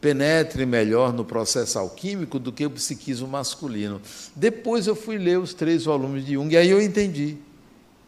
penetre 0.00 0.64
melhor 0.64 1.12
no 1.12 1.24
processo 1.24 1.78
alquímico 1.78 2.38
do 2.38 2.52
que 2.52 2.64
o 2.64 2.70
psiquismo 2.70 3.26
masculino. 3.26 4.00
Depois 4.34 4.86
eu 4.86 4.94
fui 4.94 5.18
ler 5.18 5.38
os 5.38 5.52
três 5.52 5.84
volumes 5.84 6.24
de 6.24 6.34
Jung, 6.34 6.52
e 6.52 6.56
aí 6.56 6.70
eu 6.70 6.80
entendi. 6.80 7.36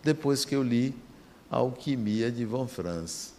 Depois 0.02 0.44
que 0.44 0.54
eu 0.54 0.62
li 0.62 0.94
a 1.50 1.56
Alquimia 1.56 2.30
de 2.30 2.44
Von 2.44 2.68
Franz. 2.68 3.37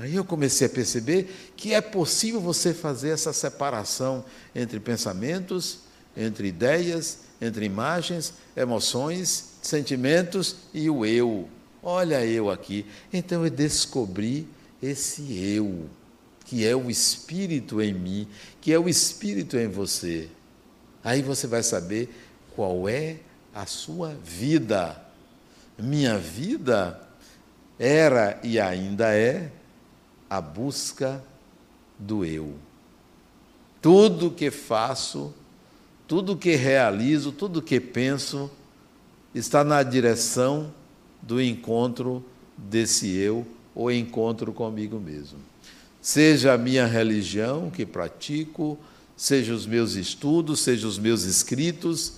Aí 0.00 0.14
eu 0.14 0.24
comecei 0.24 0.66
a 0.66 0.70
perceber 0.70 1.52
que 1.54 1.74
é 1.74 1.80
possível 1.82 2.40
você 2.40 2.72
fazer 2.72 3.10
essa 3.10 3.34
separação 3.34 4.24
entre 4.54 4.80
pensamentos, 4.80 5.80
entre 6.16 6.48
ideias, 6.48 7.18
entre 7.38 7.66
imagens, 7.66 8.32
emoções, 8.56 9.56
sentimentos 9.60 10.56
e 10.72 10.88
o 10.88 11.04
eu. 11.04 11.46
Olha 11.82 12.24
eu 12.24 12.50
aqui. 12.50 12.86
Então 13.12 13.44
eu 13.44 13.50
descobri 13.50 14.48
esse 14.82 15.38
eu, 15.54 15.84
que 16.46 16.66
é 16.66 16.74
o 16.74 16.90
espírito 16.90 17.82
em 17.82 17.92
mim, 17.92 18.26
que 18.58 18.72
é 18.72 18.78
o 18.78 18.88
espírito 18.88 19.58
em 19.58 19.68
você. 19.68 20.30
Aí 21.04 21.20
você 21.20 21.46
vai 21.46 21.62
saber 21.62 22.08
qual 22.56 22.88
é 22.88 23.18
a 23.54 23.66
sua 23.66 24.14
vida. 24.24 24.98
Minha 25.78 26.16
vida 26.16 26.98
era 27.78 28.40
e 28.42 28.58
ainda 28.58 29.14
é 29.14 29.59
a 30.30 30.40
busca 30.40 31.20
do 31.98 32.24
eu. 32.24 32.54
Tudo 33.82 34.30
que 34.30 34.50
faço, 34.50 35.34
tudo 36.06 36.36
que 36.36 36.54
realizo, 36.54 37.32
tudo 37.32 37.60
que 37.60 37.80
penso, 37.80 38.48
está 39.34 39.64
na 39.64 39.82
direção 39.82 40.72
do 41.20 41.42
encontro 41.42 42.24
desse 42.56 43.08
eu 43.08 43.44
ou 43.74 43.90
encontro 43.90 44.52
comigo 44.52 45.00
mesmo. 45.00 45.38
Seja 46.00 46.54
a 46.54 46.58
minha 46.58 46.86
religião 46.86 47.70
que 47.70 47.84
pratico, 47.84 48.78
seja 49.16 49.52
os 49.52 49.66
meus 49.66 49.94
estudos, 49.94 50.60
seja 50.60 50.86
os 50.86 50.98
meus 50.98 51.24
escritos, 51.24 52.14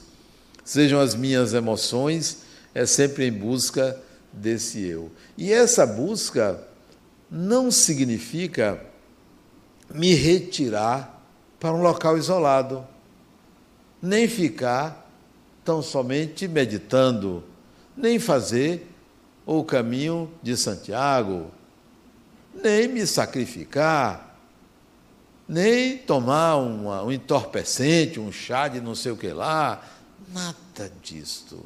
sejam 0.65 1.01
as 1.01 1.15
minhas 1.15 1.55
emoções, 1.55 2.43
é 2.75 2.87
sempre 2.87 3.27
em 3.27 3.33
busca 3.33 4.01
desse 4.33 4.81
eu. 4.81 5.11
E 5.37 5.53
essa 5.53 5.85
busca 5.85 6.63
não 7.35 7.71
significa 7.71 8.85
me 9.89 10.13
retirar 10.13 11.19
para 11.59 11.73
um 11.73 11.81
local 11.81 12.19
isolado, 12.19 12.87
nem 14.03 14.29
ficar 14.29 15.11
tão 15.65 15.81
somente 15.81 16.47
meditando, 16.47 17.43
nem 17.97 18.19
fazer 18.19 18.87
o 19.47 19.65
caminho 19.65 20.31
de 20.43 20.55
Santiago, 20.59 21.51
nem 22.55 22.87
me 22.87 23.07
sacrificar, 23.07 24.39
nem 25.49 25.97
tomar 25.97 26.57
uma, 26.57 27.03
um 27.03 27.11
entorpecente, 27.11 28.21
um 28.21 28.31
chá 28.31 28.69
de 28.69 28.79
não 28.79 28.95
sei 28.95 29.11
o 29.11 29.17
que 29.17 29.33
lá, 29.33 29.83
nada 30.29 30.93
disto, 31.03 31.65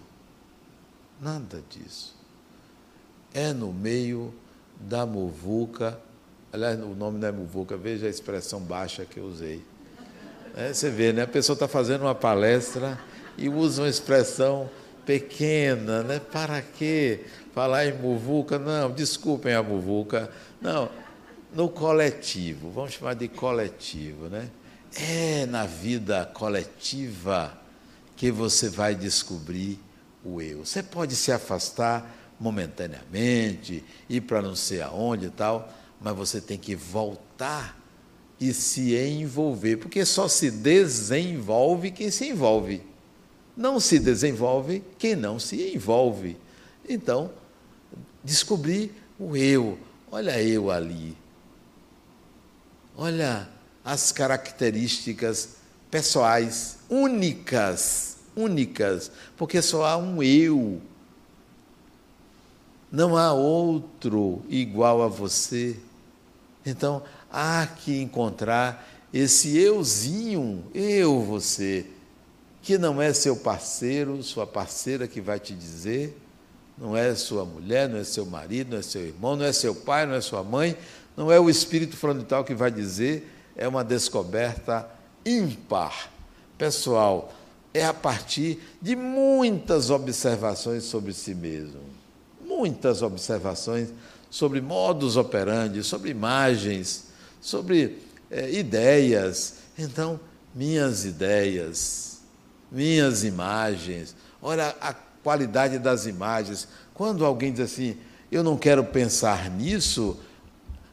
nada 1.20 1.61
disso. 1.68 2.14
É 3.35 3.52
no 3.52 3.72
meio 3.72 4.33
da 4.80 5.06
muvuca. 5.06 5.98
Aliás, 6.52 6.78
o 6.80 6.94
nome 6.94 7.18
não 7.18 7.28
é 7.28 7.32
muvuca, 7.32 7.76
veja 7.76 8.06
a 8.06 8.10
expressão 8.10 8.60
baixa 8.60 9.04
que 9.04 9.18
eu 9.18 9.24
usei. 9.24 9.62
É, 10.56 10.72
você 10.72 10.88
vê, 10.88 11.12
né? 11.12 11.22
A 11.22 11.26
pessoa 11.26 11.54
está 11.54 11.68
fazendo 11.68 12.02
uma 12.02 12.14
palestra 12.14 12.98
e 13.36 13.48
usa 13.48 13.82
uma 13.82 13.88
expressão 13.88 14.70
pequena, 15.04 16.02
né? 16.02 16.18
Para 16.18 16.62
quê? 16.62 17.26
Falar 17.54 17.86
em 17.86 17.92
muvuca? 17.92 18.58
Não, 18.58 18.90
desculpem 18.90 19.54
a 19.54 19.62
muvuca. 19.62 20.30
Não, 20.60 20.88
no 21.54 21.68
coletivo, 21.68 22.70
vamos 22.70 22.92
chamar 22.92 23.14
de 23.14 23.28
coletivo, 23.28 24.28
né? 24.28 24.48
É 24.98 25.46
na 25.46 25.66
vida 25.66 26.24
coletiva 26.32 27.52
que 28.16 28.30
você 28.30 28.68
vai 28.68 28.94
descobrir 28.94 29.78
o 30.24 30.40
eu. 30.40 30.64
Você 30.64 30.82
pode 30.82 31.14
se 31.14 31.30
afastar 31.30 32.14
momentaneamente, 32.38 33.83
ir 34.09 34.20
para 34.22 34.42
não 34.42 34.55
sei 34.55 34.83
aonde 34.83 35.27
e 35.27 35.31
tal, 35.31 35.72
mas 36.01 36.16
você 36.16 36.40
tem 36.40 36.59
que 36.59 36.75
voltar 36.75 37.79
e 38.38 38.53
se 38.53 38.94
envolver, 38.94 39.79
porque 39.79 40.05
só 40.05 40.29
se 40.29 40.51
desenvolve 40.51 41.90
quem 41.90 42.11
se 42.11 42.29
envolve. 42.29 42.83
Não 43.57 43.81
se 43.81 43.99
desenvolve 43.99 44.85
quem 44.99 45.16
não 45.16 45.38
se 45.38 45.75
envolve. 45.75 46.37
Então, 46.87 47.31
descobrir 48.22 48.92
o 49.18 49.35
eu. 49.35 49.79
Olha 50.11 50.42
eu 50.42 50.70
ali. 50.70 51.16
Olha 52.94 53.49
as 53.83 54.12
características 54.12 55.57
pessoais 55.90 56.79
únicas, 56.90 58.18
únicas, 58.37 59.11
porque 59.37 59.62
só 59.62 59.87
há 59.87 59.96
um 59.96 60.22
eu 60.22 60.81
não 62.96 63.14
há 63.14 63.30
outro 63.30 64.42
igual 64.48 65.02
a 65.02 65.06
você. 65.06 65.76
Então, 66.64 67.02
há 67.30 67.66
que 67.66 68.00
encontrar 68.00 68.88
esse 69.12 69.54
euzinho, 69.59 70.64
eu, 70.74 71.20
você, 71.20 71.85
que 72.62 72.78
não 72.78 73.00
é 73.00 73.12
seu 73.12 73.37
parceiro, 73.37 74.22
sua 74.22 74.46
parceira 74.46 75.06
que 75.06 75.20
vai 75.20 75.38
te 75.38 75.52
dizer, 75.52 76.18
não 76.78 76.96
é 76.96 77.14
sua 77.14 77.44
mulher, 77.44 77.87
não 77.87 77.98
é 77.98 78.04
seu 78.04 78.24
marido, 78.24 78.70
não 78.70 78.78
é 78.78 78.82
seu 78.82 79.02
irmão, 79.02 79.37
não 79.37 79.44
é 79.44 79.52
seu 79.52 79.74
pai, 79.74 80.06
não 80.06 80.14
é 80.14 80.20
sua 80.22 80.42
mãe, 80.42 80.74
não 81.14 81.30
é 81.30 81.38
o 81.38 81.50
espírito 81.50 81.98
frontal 81.98 82.44
que 82.44 82.54
vai 82.54 82.70
dizer, 82.70 83.30
é 83.54 83.68
uma 83.68 83.85
descoberta 83.85 84.88
ímpar. 85.22 86.11
Pessoal, 86.56 87.30
é 87.74 87.85
a 87.85 87.92
partir 87.92 88.59
de 88.80 88.96
muitas 88.96 89.90
observações 89.90 90.85
sobre 90.85 91.12
si 91.12 91.35
mesmo 91.35 92.05
muitas 92.66 93.00
observações 93.00 93.90
sobre 94.29 94.61
modus 94.61 95.16
operandi, 95.16 95.83
sobre 95.83 96.11
imagens, 96.11 97.07
sobre 97.40 97.98
é, 98.31 98.50
ideias. 98.50 99.55
Então, 99.79 100.18
minhas 100.55 101.05
ideias, 101.05 102.20
minhas 102.70 103.22
imagens, 103.22 104.16
olha 104.42 104.74
a 104.81 104.92
qualidade 104.92 105.79
das 105.79 106.07
imagens. 106.07 106.66
Quando 106.92 107.24
alguém 107.24 107.52
diz 107.52 107.72
assim, 107.72 107.96
eu 108.31 108.42
não 108.42 108.57
quero 108.57 108.85
pensar 108.85 109.48
nisso, 109.48 110.18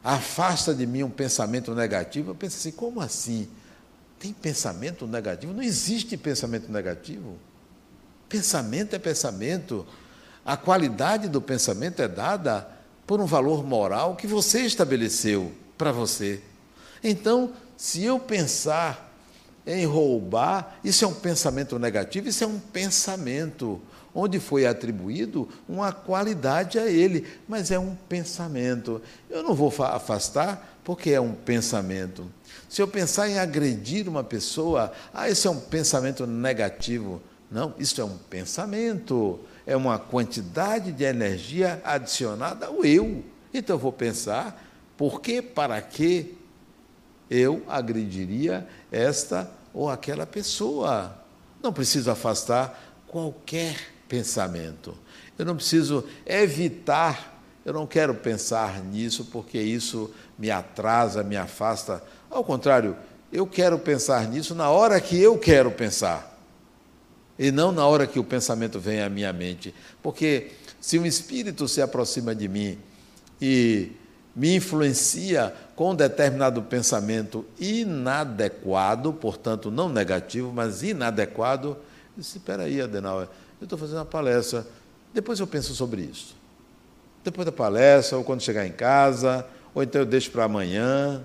afasta 0.03 0.73
de 0.75 0.85
mim 0.85 1.01
um 1.01 1.09
pensamento 1.09 1.73
negativo, 1.73 2.31
eu 2.31 2.35
penso 2.35 2.57
assim, 2.57 2.71
como 2.71 3.01
assim? 3.01 3.47
Tem 4.19 4.31
pensamento 4.31 5.07
negativo? 5.07 5.53
Não 5.53 5.63
existe 5.63 6.15
pensamento 6.15 6.71
negativo. 6.71 7.37
Pensamento 8.29 8.95
é 8.95 8.99
pensamento. 8.99 9.85
A 10.45 10.57
qualidade 10.57 11.29
do 11.29 11.41
pensamento 11.41 12.01
é 12.01 12.07
dada 12.07 12.67
por 13.07 13.21
um 13.21 13.25
valor 13.25 13.65
moral 13.65 14.15
que 14.15 14.27
você 14.27 14.61
estabeleceu 14.61 15.51
para 15.77 15.91
você. 15.91 16.41
Então, 17.03 17.51
se 17.77 18.03
eu 18.03 18.19
pensar 18.19 19.11
em 19.65 19.85
roubar, 19.85 20.79
isso 20.83 21.05
é 21.05 21.07
um 21.07 21.13
pensamento 21.13 21.79
negativo, 21.79 22.27
isso 22.27 22.43
é 22.43 22.47
um 22.47 22.59
pensamento 22.59 23.81
onde 24.13 24.39
foi 24.39 24.65
atribuído 24.65 25.49
uma 25.67 25.91
qualidade 25.91 26.77
a 26.77 26.85
ele, 26.85 27.25
mas 27.47 27.71
é 27.71 27.79
um 27.79 27.95
pensamento. 28.07 29.01
Eu 29.29 29.41
não 29.43 29.53
vou 29.53 29.73
afastar 29.83 30.79
porque 30.83 31.11
é 31.11 31.19
um 31.19 31.33
pensamento. 31.33 32.29
Se 32.69 32.81
eu 32.81 32.87
pensar 32.87 33.29
em 33.29 33.39
agredir 33.39 34.07
uma 34.07 34.23
pessoa, 34.23 34.91
ah, 35.13 35.29
isso 35.29 35.47
é 35.47 35.51
um 35.51 35.59
pensamento 35.59 36.27
negativo. 36.27 37.21
Não, 37.49 37.73
isso 37.77 38.01
é 38.01 38.03
um 38.03 38.17
pensamento 38.17 39.39
é 39.65 39.75
uma 39.75 39.97
quantidade 39.97 40.91
de 40.91 41.03
energia 41.03 41.81
adicionada 41.83 42.67
ao 42.67 42.83
eu. 42.83 43.23
Então 43.53 43.75
eu 43.75 43.79
vou 43.79 43.93
pensar 43.93 44.61
por 44.97 45.21
que, 45.21 45.41
para 45.41 45.81
que 45.81 46.37
eu 47.29 47.63
agrediria 47.67 48.67
esta 48.91 49.49
ou 49.73 49.89
aquela 49.89 50.25
pessoa. 50.25 51.17
Não 51.61 51.73
preciso 51.73 52.11
afastar 52.11 52.79
qualquer 53.07 53.75
pensamento. 54.07 54.97
Eu 55.37 55.45
não 55.45 55.55
preciso 55.55 56.05
evitar, 56.25 57.41
eu 57.65 57.73
não 57.73 57.87
quero 57.87 58.13
pensar 58.13 58.83
nisso 58.83 59.25
porque 59.31 59.57
isso 59.57 60.13
me 60.37 60.51
atrasa, 60.51 61.23
me 61.23 61.37
afasta. 61.37 62.03
Ao 62.29 62.43
contrário, 62.43 62.95
eu 63.31 63.47
quero 63.47 63.79
pensar 63.79 64.27
nisso 64.27 64.53
na 64.53 64.69
hora 64.69 64.99
que 65.01 65.19
eu 65.19 65.37
quero 65.39 65.71
pensar. 65.71 66.32
E 67.37 67.51
não 67.51 67.71
na 67.71 67.85
hora 67.85 68.05
que 68.05 68.19
o 68.19 68.23
pensamento 68.23 68.79
vem 68.79 69.01
à 69.01 69.09
minha 69.09 69.33
mente. 69.33 69.73
Porque 70.01 70.51
se 70.79 70.99
um 70.99 71.05
espírito 71.05 71.67
se 71.67 71.81
aproxima 71.81 72.35
de 72.35 72.47
mim 72.47 72.77
e 73.41 73.91
me 74.35 74.55
influencia 74.55 75.53
com 75.75 75.91
um 75.91 75.95
determinado 75.95 76.61
pensamento 76.63 77.45
inadequado, 77.59 79.13
portanto, 79.13 79.69
não 79.69 79.89
negativo, 79.89 80.51
mas 80.51 80.83
inadequado, 80.83 81.69
eu 81.69 81.77
disse: 82.17 82.37
espera 82.37 82.63
aí, 82.63 82.81
Adenauer, 82.81 83.27
eu 83.59 83.65
estou 83.65 83.77
fazendo 83.77 83.97
uma 83.97 84.05
palestra, 84.05 84.65
depois 85.13 85.39
eu 85.39 85.47
penso 85.47 85.75
sobre 85.75 86.01
isso. 86.01 86.35
Depois 87.23 87.45
da 87.45 87.51
palestra, 87.51 88.17
ou 88.17 88.23
quando 88.23 88.41
chegar 88.41 88.65
em 88.65 88.71
casa, 88.71 89.45
ou 89.73 89.81
então 89.81 90.01
eu 90.01 90.05
deixo 90.05 90.29
para 90.31 90.43
amanhã. 90.43 91.23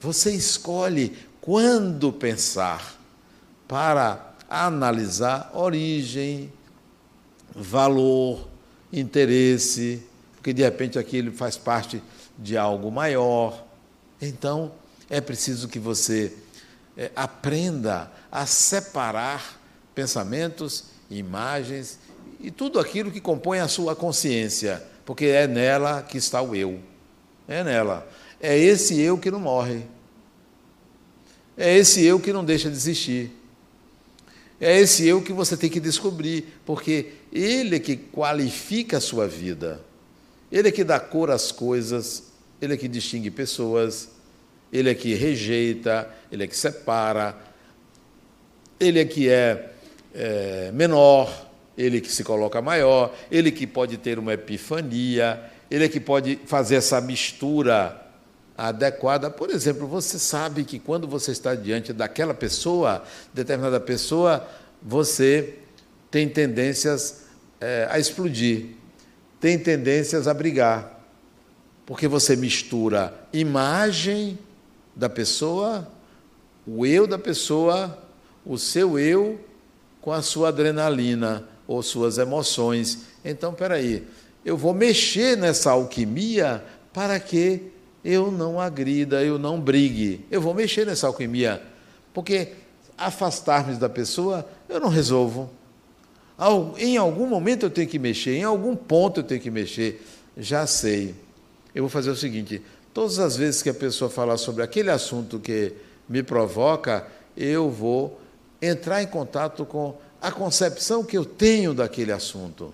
Você 0.00 0.30
escolhe 0.32 1.16
quando 1.40 2.12
pensar 2.12 2.94
para 3.66 4.35
analisar 4.48 5.50
origem, 5.54 6.52
valor, 7.54 8.48
interesse, 8.92 10.02
porque 10.36 10.52
de 10.52 10.62
repente 10.62 10.98
aquilo 10.98 11.32
faz 11.32 11.56
parte 11.56 12.02
de 12.38 12.56
algo 12.56 12.90
maior. 12.90 13.64
Então, 14.20 14.72
é 15.08 15.20
preciso 15.20 15.68
que 15.68 15.78
você 15.78 16.32
é, 16.96 17.10
aprenda 17.14 18.10
a 18.30 18.46
separar 18.46 19.60
pensamentos, 19.94 20.84
imagens 21.10 21.98
e 22.40 22.50
tudo 22.50 22.78
aquilo 22.78 23.10
que 23.10 23.20
compõe 23.20 23.58
a 23.58 23.68
sua 23.68 23.96
consciência, 23.96 24.82
porque 25.04 25.26
é 25.26 25.46
nela 25.46 26.02
que 26.02 26.18
está 26.18 26.42
o 26.42 26.54
eu. 26.54 26.80
É 27.48 27.62
nela. 27.62 28.06
É 28.40 28.56
esse 28.56 29.00
eu 29.00 29.16
que 29.18 29.30
não 29.30 29.40
morre. 29.40 29.84
É 31.56 31.74
esse 31.76 32.04
eu 32.04 32.20
que 32.20 32.32
não 32.32 32.44
deixa 32.44 32.68
de 32.68 32.76
existir. 32.76 33.35
É 34.60 34.80
esse 34.80 35.06
eu 35.06 35.20
que 35.20 35.32
você 35.32 35.56
tem 35.56 35.68
que 35.68 35.80
descobrir, 35.80 36.46
porque 36.64 37.12
ele 37.32 37.76
é 37.76 37.78
que 37.78 37.96
qualifica 37.96 38.96
a 38.96 39.00
sua 39.00 39.28
vida. 39.28 39.80
Ele 40.50 40.68
é 40.68 40.72
que 40.72 40.82
dá 40.82 40.98
cor 40.98 41.30
às 41.30 41.52
coisas, 41.52 42.32
ele 42.60 42.74
é 42.74 42.76
que 42.76 42.88
distingue 42.88 43.30
pessoas, 43.30 44.08
ele 44.72 44.88
é 44.88 44.94
que 44.94 45.14
rejeita, 45.14 46.08
ele 46.32 46.44
é 46.44 46.46
que 46.46 46.56
separa, 46.56 47.36
ele 48.80 49.00
é 49.00 49.04
que 49.04 49.28
é, 49.28 49.72
é 50.14 50.70
menor, 50.72 51.46
ele 51.76 51.98
é 51.98 52.00
que 52.00 52.10
se 52.10 52.24
coloca 52.24 52.62
maior, 52.62 53.14
ele 53.30 53.50
que 53.50 53.66
pode 53.66 53.98
ter 53.98 54.18
uma 54.18 54.32
epifania, 54.32 55.42
ele 55.70 55.84
é 55.84 55.88
que 55.88 56.00
pode 56.00 56.38
fazer 56.46 56.76
essa 56.76 57.00
mistura 57.00 58.05
adequada. 58.56 59.30
Por 59.30 59.50
exemplo, 59.50 59.86
você 59.86 60.18
sabe 60.18 60.64
que 60.64 60.78
quando 60.78 61.06
você 61.06 61.32
está 61.32 61.54
diante 61.54 61.92
daquela 61.92 62.34
pessoa, 62.34 63.02
determinada 63.34 63.78
pessoa, 63.80 64.46
você 64.82 65.58
tem 66.10 66.28
tendências 66.28 67.24
é, 67.60 67.86
a 67.90 67.98
explodir, 67.98 68.68
tem 69.40 69.58
tendências 69.58 70.26
a 70.26 70.34
brigar, 70.34 71.04
porque 71.84 72.08
você 72.08 72.36
mistura 72.36 73.14
imagem 73.32 74.38
da 74.94 75.08
pessoa, 75.08 75.86
o 76.66 76.86
eu 76.86 77.06
da 77.06 77.18
pessoa, 77.18 77.98
o 78.44 78.56
seu 78.58 78.98
eu 78.98 79.38
com 80.00 80.12
a 80.12 80.22
sua 80.22 80.48
adrenalina 80.48 81.46
ou 81.66 81.82
suas 81.82 82.16
emoções. 82.16 83.00
Então, 83.24 83.52
peraí, 83.52 84.06
eu 84.44 84.56
vou 84.56 84.72
mexer 84.72 85.36
nessa 85.36 85.72
alquimia 85.72 86.64
para 86.92 87.18
que 87.20 87.72
eu 88.06 88.30
não 88.30 88.60
agrida, 88.60 89.24
eu 89.24 89.36
não 89.36 89.60
brigue. 89.60 90.24
Eu 90.30 90.40
vou 90.40 90.54
mexer 90.54 90.86
nessa 90.86 91.08
alquimia, 91.08 91.60
porque 92.14 92.52
afastar-me 92.96 93.74
da 93.74 93.88
pessoa 93.88 94.48
eu 94.68 94.78
não 94.78 94.88
resolvo. 94.88 95.50
Em 96.78 96.96
algum 96.96 97.26
momento 97.26 97.66
eu 97.66 97.70
tenho 97.70 97.88
que 97.88 97.98
mexer, 97.98 98.36
em 98.36 98.44
algum 98.44 98.76
ponto 98.76 99.20
eu 99.20 99.24
tenho 99.24 99.40
que 99.40 99.50
mexer. 99.50 100.06
Já 100.36 100.68
sei. 100.68 101.16
Eu 101.74 101.82
vou 101.82 101.90
fazer 101.90 102.10
o 102.10 102.16
seguinte: 102.16 102.62
todas 102.94 103.18
as 103.18 103.36
vezes 103.36 103.60
que 103.60 103.70
a 103.70 103.74
pessoa 103.74 104.08
falar 104.08 104.36
sobre 104.36 104.62
aquele 104.62 104.90
assunto 104.90 105.40
que 105.40 105.72
me 106.08 106.22
provoca, 106.22 107.08
eu 107.36 107.68
vou 107.68 108.20
entrar 108.62 109.02
em 109.02 109.06
contato 109.08 109.66
com 109.66 109.96
a 110.22 110.30
concepção 110.30 111.02
que 111.02 111.18
eu 111.18 111.24
tenho 111.24 111.74
daquele 111.74 112.12
assunto. 112.12 112.72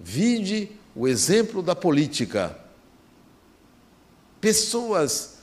Vide 0.00 0.70
o 0.94 1.06
exemplo 1.06 1.62
da 1.62 1.76
política 1.76 2.56
pessoas 4.46 5.38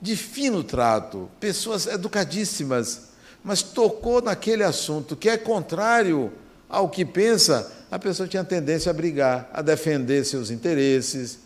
de 0.00 0.14
fino 0.14 0.62
trato, 0.62 1.28
pessoas 1.40 1.88
educadíssimas, 1.88 3.08
mas 3.42 3.60
tocou 3.60 4.22
naquele 4.22 4.62
assunto 4.62 5.16
que 5.16 5.28
é 5.28 5.36
contrário 5.36 6.32
ao 6.68 6.88
que 6.88 7.04
pensa, 7.04 7.72
a 7.90 7.98
pessoa 7.98 8.28
tinha 8.28 8.44
tendência 8.44 8.88
a 8.90 8.92
brigar, 8.92 9.50
a 9.52 9.60
defender 9.60 10.24
seus 10.24 10.52
interesses. 10.52 11.40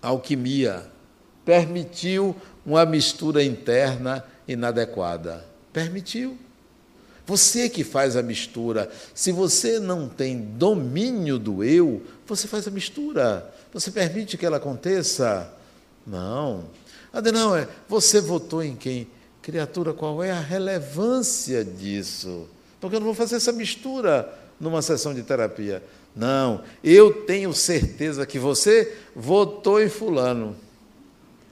A 0.00 0.08
alquimia 0.08 0.90
permitiu 1.44 2.34
uma 2.64 2.86
mistura 2.86 3.44
interna 3.44 4.24
inadequada. 4.48 5.44
Permitiu. 5.70 6.38
Você 7.30 7.68
que 7.68 7.84
faz 7.84 8.16
a 8.16 8.24
mistura. 8.24 8.90
Se 9.14 9.30
você 9.30 9.78
não 9.78 10.08
tem 10.08 10.40
domínio 10.40 11.38
do 11.38 11.62
eu, 11.62 12.02
você 12.26 12.48
faz 12.48 12.66
a 12.66 12.72
mistura. 12.72 13.54
Você 13.72 13.92
permite 13.92 14.36
que 14.36 14.44
ela 14.44 14.56
aconteça? 14.56 15.48
Não. 16.04 16.64
Adenauer, 17.12 17.68
você 17.88 18.20
votou 18.20 18.64
em 18.64 18.74
quem? 18.74 19.06
Criatura, 19.40 19.92
qual 19.92 20.24
é 20.24 20.32
a 20.32 20.40
relevância 20.40 21.64
disso? 21.64 22.48
Porque 22.80 22.96
eu 22.96 23.00
não 23.00 23.06
vou 23.06 23.14
fazer 23.14 23.36
essa 23.36 23.52
mistura 23.52 24.28
numa 24.58 24.82
sessão 24.82 25.14
de 25.14 25.22
terapia. 25.22 25.84
Não, 26.16 26.64
eu 26.82 27.12
tenho 27.26 27.54
certeza 27.54 28.26
que 28.26 28.40
você 28.40 28.92
votou 29.14 29.80
em 29.80 29.88
Fulano. 29.88 30.56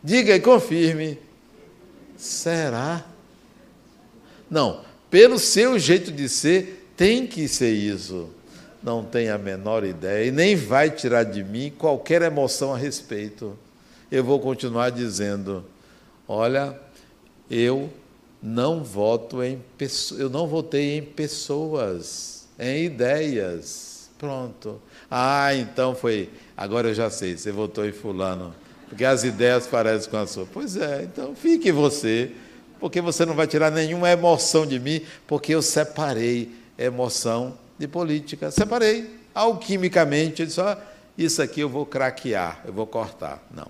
Diga 0.03 0.35
e 0.35 0.41
confirme. 0.41 1.21
Será? 2.17 3.07
Não, 4.51 4.88
pelo 5.11 5.39
seu 5.39 5.79
jeito 5.79 6.11
de 6.13 6.29
ser, 6.29 6.91
tem 6.97 7.27
que 7.27 7.47
ser 7.49 7.73
isso 7.73 8.31
não 8.83 9.05
tem 9.05 9.29
a 9.29 9.39
menor 9.39 9.85
ideia 9.85 10.27
e 10.27 10.31
nem 10.31 10.55
vai 10.55 10.91
tirar 10.91 11.25
de 11.25 11.43
mim 11.43 11.73
qualquer 11.77 12.23
emoção 12.23 12.73
a 12.73 12.79
respeito. 12.79 13.57
Eu 14.11 14.25
vou 14.25 14.41
continuar 14.41 14.91
dizendo: 14.91 15.65
olha, 16.27 16.79
eu 17.51 17.91
não 18.43 18.83
voto 18.83 19.43
em 19.43 19.61
eu 20.17 20.31
não 20.31 20.47
votei 20.47 20.99
em 20.99 21.03
pessoas, 21.03 22.47
em 22.59 22.85
ideias. 22.85 24.11
Pronto. 24.19 24.81
Ah, 25.11 25.55
então 25.55 25.95
foi. 25.95 26.29
Agora 26.57 26.89
eu 26.89 26.95
já 26.95 27.09
sei, 27.09 27.37
você 27.37 27.53
votou 27.53 27.87
em 27.87 27.93
fulano, 27.93 28.55
porque 28.89 29.05
as 29.05 29.23
ideias 29.23 29.67
parecem 29.67 30.11
com 30.11 30.17
a 30.17 30.27
sua. 30.27 30.47
Pois 30.53 30.77
é, 30.77 31.05
então 31.05 31.35
fique 31.37 31.71
você, 31.71 32.33
porque 32.79 33.01
você 33.01 33.25
não 33.27 33.35
vai 33.35 33.47
tirar 33.47 33.71
nenhuma 33.71 34.11
emoção 34.11 34.67
de 34.67 34.79
mim, 34.79 35.03
porque 35.27 35.55
eu 35.55 35.63
separei 35.63 36.53
emoção 36.79 37.59
de 37.79 37.89
política. 37.89 38.51
Separei 38.51 39.19
alquimicamente, 39.35 40.43
eu 40.43 40.47
disse, 40.47 40.61
ó, 40.61 40.77
isso 41.17 41.43
aqui 41.43 41.61
eu 41.61 41.69
vou 41.69 41.85
craquear, 41.85 42.63
eu 42.65 42.73
vou 42.73 42.87
cortar. 42.87 43.43
Não. 43.55 43.67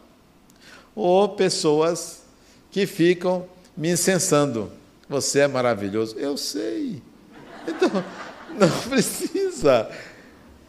Ou 0.94 1.28
pessoas 1.30 2.22
que 2.70 2.86
ficam 2.86 3.46
me 3.76 3.90
incensando. 3.90 4.70
Você 5.08 5.40
é 5.40 5.48
maravilhoso. 5.48 6.18
Eu 6.18 6.36
sei. 6.36 7.02
Então, 7.66 7.88
não 8.58 8.80
precisa. 8.88 9.90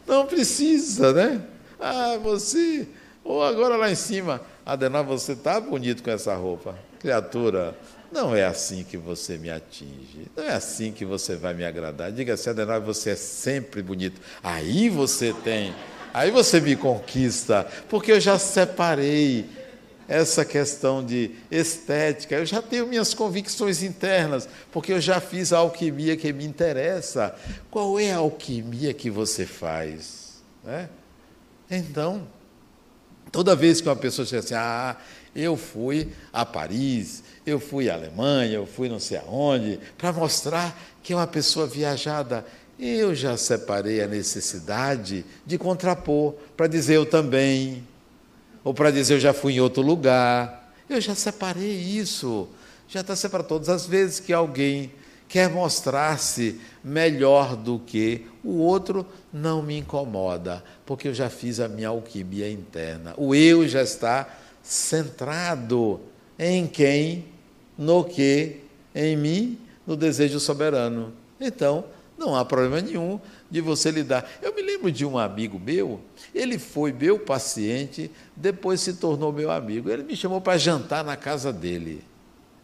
Não 0.06 0.26
precisa, 0.26 1.12
né? 1.12 1.42
Ah, 1.78 2.18
você. 2.22 2.88
Ou 3.22 3.42
agora 3.42 3.76
lá 3.76 3.90
em 3.90 3.94
cima. 3.94 4.40
Adenal, 4.64 5.04
você 5.04 5.32
está 5.32 5.60
bonito 5.60 6.02
com 6.02 6.10
essa 6.10 6.34
roupa. 6.34 6.74
Criatura, 7.00 7.74
não 8.12 8.34
é 8.36 8.44
assim 8.44 8.84
que 8.84 8.96
você 8.96 9.38
me 9.38 9.50
atinge, 9.50 10.26
não 10.36 10.44
é 10.44 10.52
assim 10.52 10.92
que 10.92 11.04
você 11.04 11.34
vai 11.34 11.54
me 11.54 11.64
agradar. 11.64 12.12
Diga 12.12 12.34
assim, 12.34 12.50
Adenauer, 12.50 12.82
você 12.82 13.10
é 13.10 13.16
sempre 13.16 13.82
bonito. 13.82 14.20
Aí 14.42 14.88
você 14.88 15.32
tem, 15.32 15.74
aí 16.12 16.30
você 16.30 16.60
me 16.60 16.76
conquista, 16.76 17.66
porque 17.88 18.12
eu 18.12 18.20
já 18.20 18.38
separei 18.38 19.48
essa 20.06 20.44
questão 20.44 21.04
de 21.04 21.30
estética, 21.50 22.34
eu 22.34 22.44
já 22.44 22.60
tenho 22.60 22.84
minhas 22.86 23.14
convicções 23.14 23.80
internas, 23.80 24.48
porque 24.72 24.92
eu 24.92 25.00
já 25.00 25.20
fiz 25.20 25.52
a 25.52 25.58
alquimia 25.58 26.16
que 26.16 26.32
me 26.32 26.44
interessa. 26.44 27.32
Qual 27.70 27.98
é 27.98 28.12
a 28.12 28.16
alquimia 28.16 28.92
que 28.92 29.08
você 29.08 29.46
faz? 29.46 30.42
Né? 30.64 30.88
Então, 31.70 32.26
toda 33.30 33.54
vez 33.54 33.80
que 33.80 33.88
uma 33.88 33.94
pessoa 33.94 34.26
diz 34.26 34.34
assim, 34.34 34.54
ah, 34.54 34.96
eu 35.34 35.56
fui 35.56 36.08
a 36.32 36.44
Paris, 36.44 37.22
eu 37.46 37.60
fui 37.60 37.88
à 37.88 37.94
Alemanha, 37.94 38.54
eu 38.54 38.66
fui 38.66 38.88
não 38.88 38.98
sei 38.98 39.18
aonde, 39.18 39.78
para 39.96 40.12
mostrar 40.12 40.78
que 41.02 41.12
é 41.12 41.16
uma 41.16 41.26
pessoa 41.26 41.66
viajada. 41.66 42.44
Eu 42.78 43.14
já 43.14 43.36
separei 43.36 44.02
a 44.02 44.06
necessidade 44.06 45.24
de 45.44 45.58
contrapor, 45.58 46.34
para 46.56 46.66
dizer 46.66 46.96
eu 46.96 47.06
também, 47.06 47.86
ou 48.64 48.72
para 48.72 48.90
dizer 48.90 49.14
eu 49.14 49.20
já 49.20 49.32
fui 49.32 49.54
em 49.54 49.60
outro 49.60 49.82
lugar. 49.82 50.72
Eu 50.88 51.00
já 51.00 51.14
separei 51.14 51.70
isso. 51.70 52.48
Já 52.88 53.00
está 53.00 53.14
separado. 53.14 53.48
Todas 53.48 53.68
as 53.68 53.86
vezes 53.86 54.18
que 54.18 54.32
alguém 54.32 54.90
quer 55.28 55.48
mostrar-se 55.48 56.60
melhor 56.82 57.54
do 57.54 57.78
que 57.78 58.26
o 58.42 58.58
outro, 58.58 59.06
não 59.32 59.62
me 59.62 59.78
incomoda, 59.78 60.64
porque 60.84 61.06
eu 61.06 61.14
já 61.14 61.30
fiz 61.30 61.60
a 61.60 61.68
minha 61.68 61.88
alquimia 61.88 62.50
interna. 62.50 63.14
O 63.16 63.32
eu 63.32 63.68
já 63.68 63.82
está 63.82 64.28
centrado 64.70 66.00
em 66.38 66.64
quem, 66.64 67.24
no 67.76 68.04
que, 68.04 68.60
em 68.94 69.16
mim, 69.16 69.58
no 69.84 69.96
desejo 69.96 70.38
soberano. 70.38 71.12
Então, 71.40 71.84
não 72.16 72.36
há 72.36 72.44
problema 72.44 72.80
nenhum 72.80 73.18
de 73.50 73.60
você 73.60 73.90
lidar. 73.90 74.30
Eu 74.40 74.54
me 74.54 74.62
lembro 74.62 74.92
de 74.92 75.04
um 75.04 75.18
amigo 75.18 75.58
meu, 75.58 76.00
ele 76.32 76.56
foi 76.56 76.92
meu 76.92 77.18
paciente, 77.18 78.12
depois 78.36 78.80
se 78.80 78.94
tornou 78.94 79.32
meu 79.32 79.50
amigo. 79.50 79.90
Ele 79.90 80.04
me 80.04 80.14
chamou 80.14 80.40
para 80.40 80.56
jantar 80.56 81.02
na 81.02 81.16
casa 81.16 81.52
dele. 81.52 82.04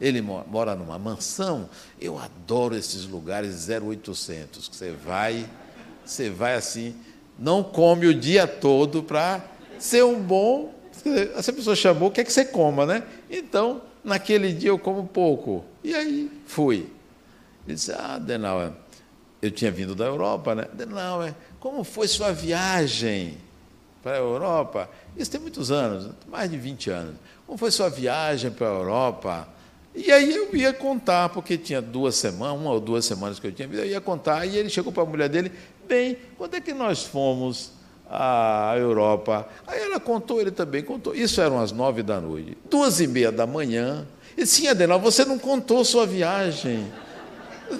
Ele 0.00 0.22
mora 0.22 0.76
numa 0.76 1.00
mansão. 1.00 1.68
Eu 2.00 2.18
adoro 2.18 2.76
esses 2.76 3.04
lugares 3.04 3.66
0800, 3.68 4.68
que 4.68 4.76
você 4.76 4.92
vai, 4.92 5.44
você 6.04 6.30
vai 6.30 6.54
assim, 6.54 6.94
não 7.36 7.64
come 7.64 8.06
o 8.06 8.14
dia 8.14 8.46
todo 8.46 9.02
para 9.02 9.44
ser 9.76 10.04
um 10.04 10.22
bom. 10.22 10.72
Essa 11.36 11.52
pessoa 11.52 11.76
chamou, 11.76 12.10
quer 12.10 12.24
que 12.24 12.32
você 12.32 12.44
coma, 12.44 12.84
né? 12.84 13.02
Então, 13.30 13.82
naquele 14.02 14.52
dia 14.52 14.70
eu 14.70 14.78
como 14.78 15.06
pouco. 15.06 15.64
E 15.82 15.94
aí 15.94 16.30
fui. 16.46 16.88
Ele 17.66 17.74
disse: 17.74 17.92
Ah, 17.92 18.18
Denauer, 18.18 18.72
eu 19.40 19.50
tinha 19.50 19.70
vindo 19.70 19.94
da 19.94 20.04
Europa, 20.04 20.54
né? 20.54 20.66
Denauer, 20.72 21.34
como 21.60 21.84
foi 21.84 22.08
sua 22.08 22.32
viagem 22.32 23.38
para 24.02 24.12
a 24.12 24.18
Europa? 24.18 24.90
Isso 25.16 25.30
tem 25.30 25.40
muitos 25.40 25.70
anos, 25.70 26.10
mais 26.28 26.50
de 26.50 26.58
20 26.58 26.90
anos. 26.90 27.16
Como 27.46 27.56
foi 27.56 27.70
sua 27.70 27.88
viagem 27.88 28.50
para 28.50 28.66
a 28.66 28.70
Europa? 28.70 29.48
E 29.94 30.12
aí 30.12 30.34
eu 30.34 30.54
ia 30.54 30.74
contar, 30.74 31.30
porque 31.30 31.56
tinha 31.56 31.80
duas 31.80 32.16
semanas, 32.16 32.60
uma 32.60 32.70
ou 32.70 32.80
duas 32.80 33.06
semanas 33.06 33.38
que 33.38 33.46
eu 33.46 33.52
tinha, 33.52 33.66
eu 33.72 33.86
ia 33.86 34.00
contar, 34.00 34.44
e 34.44 34.54
ele 34.54 34.68
chegou 34.68 34.92
para 34.92 35.02
a 35.02 35.06
mulher 35.06 35.26
dele, 35.26 35.50
bem, 35.88 36.18
quando 36.36 36.54
é 36.54 36.60
que 36.60 36.74
nós 36.74 37.02
fomos 37.02 37.72
à 38.10 38.74
Europa? 38.76 39.48
Aí 39.66 39.80
ela 39.80 40.00
contou, 40.00 40.40
ele 40.40 40.50
também 40.50 40.82
contou. 40.82 41.14
Isso 41.14 41.40
eram 41.40 41.60
as 41.60 41.72
nove 41.72 42.02
da 42.02 42.20
noite. 42.20 42.56
Duas 42.70 43.00
e 43.00 43.06
meia 43.06 43.32
da 43.32 43.46
manhã, 43.46 44.06
disse, 44.36 44.62
sim, 44.62 44.68
Adenal, 44.68 45.00
você 45.00 45.24
não 45.24 45.38
contou 45.38 45.84
sua 45.84 46.06
viagem. 46.06 46.86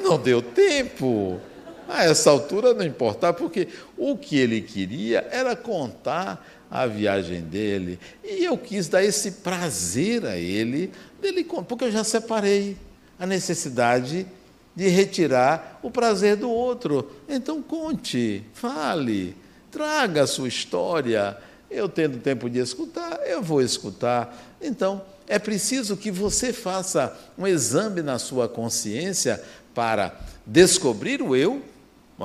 Não 0.02 0.18
deu 0.18 0.42
tempo. 0.42 1.40
A 1.88 2.04
essa 2.04 2.30
altura 2.30 2.74
não 2.74 2.84
importava, 2.84 3.32
porque 3.32 3.68
o 3.96 4.16
que 4.16 4.36
ele 4.36 4.60
queria 4.60 5.26
era 5.30 5.54
contar 5.54 6.44
a 6.70 6.86
viagem 6.86 7.42
dele. 7.42 7.98
E 8.24 8.44
eu 8.44 8.58
quis 8.58 8.88
dar 8.88 9.04
esse 9.04 9.30
prazer 9.30 10.26
a 10.26 10.36
ele, 10.36 10.90
dele, 11.20 11.44
porque 11.44 11.84
eu 11.84 11.92
já 11.92 12.02
separei 12.02 12.76
a 13.18 13.26
necessidade 13.26 14.26
de 14.74 14.88
retirar 14.88 15.78
o 15.82 15.90
prazer 15.90 16.36
do 16.36 16.50
outro. 16.50 17.10
Então 17.28 17.62
conte, 17.62 18.42
fale, 18.52 19.34
traga 19.76 20.22
a 20.22 20.26
sua 20.26 20.48
história. 20.48 21.36
Eu 21.70 21.86
tendo 21.86 22.16
tempo 22.16 22.48
de 22.48 22.58
escutar, 22.58 23.20
eu 23.26 23.42
vou 23.42 23.60
escutar. 23.60 24.56
Então, 24.58 25.02
é 25.28 25.38
preciso 25.38 25.98
que 25.98 26.10
você 26.10 26.50
faça 26.50 27.14
um 27.36 27.46
exame 27.46 28.00
na 28.00 28.18
sua 28.18 28.48
consciência 28.48 29.42
para 29.74 30.18
descobrir 30.46 31.20
o 31.20 31.36
eu. 31.36 31.60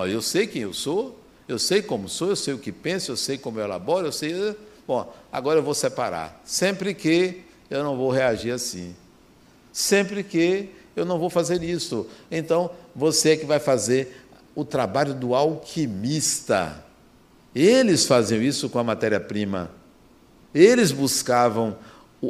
Eu 0.08 0.22
sei 0.22 0.48
quem 0.48 0.62
eu 0.62 0.74
sou, 0.74 1.20
eu 1.46 1.60
sei 1.60 1.82
como 1.82 2.08
sou, 2.08 2.30
eu 2.30 2.36
sei 2.38 2.54
o 2.54 2.58
que 2.58 2.72
penso, 2.72 3.12
eu 3.12 3.18
sei 3.18 3.38
como 3.38 3.60
eu 3.60 3.66
elaboro, 3.66 4.08
eu 4.08 4.12
sei. 4.14 4.56
Bom, 4.88 5.14
agora 5.30 5.60
eu 5.60 5.64
vou 5.64 5.74
separar. 5.74 6.40
Sempre 6.46 6.94
que 6.94 7.42
eu 7.70 7.84
não 7.84 7.98
vou 7.98 8.12
reagir 8.12 8.52
assim. 8.52 8.96
Sempre 9.74 10.24
que 10.24 10.70
eu 10.96 11.04
não 11.04 11.20
vou 11.20 11.30
fazer 11.30 11.62
isso. 11.62 12.08
Então, 12.32 12.72
você 12.96 13.32
é 13.32 13.38
que 13.38 13.46
vai 13.46 13.60
fazer 13.60 14.24
o 14.56 14.64
trabalho 14.64 15.14
do 15.14 15.36
alquimista. 15.36 16.86
Eles 17.54 18.06
faziam 18.06 18.42
isso 18.42 18.70
com 18.70 18.80
a 18.80 18.84
matéria-prima. 18.84 19.72
Eles 20.54 20.92
buscavam 20.92 21.78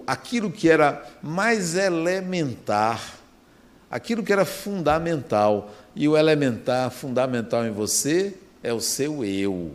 aquilo 0.08 0.52
que 0.52 0.70
era 0.70 1.06
mais 1.22 1.76
elementar, 1.76 3.20
aquilo 3.90 4.24
que 4.24 4.34
era 4.34 4.46
fundamental. 4.46 5.72
E 5.96 6.08
o 6.08 6.18
elementar, 6.18 6.90
fundamental 6.90 7.66
em 7.66 7.72
você, 7.72 8.34
é 8.64 8.74
o 8.74 8.80
seu 8.80 9.26
eu, 9.26 9.72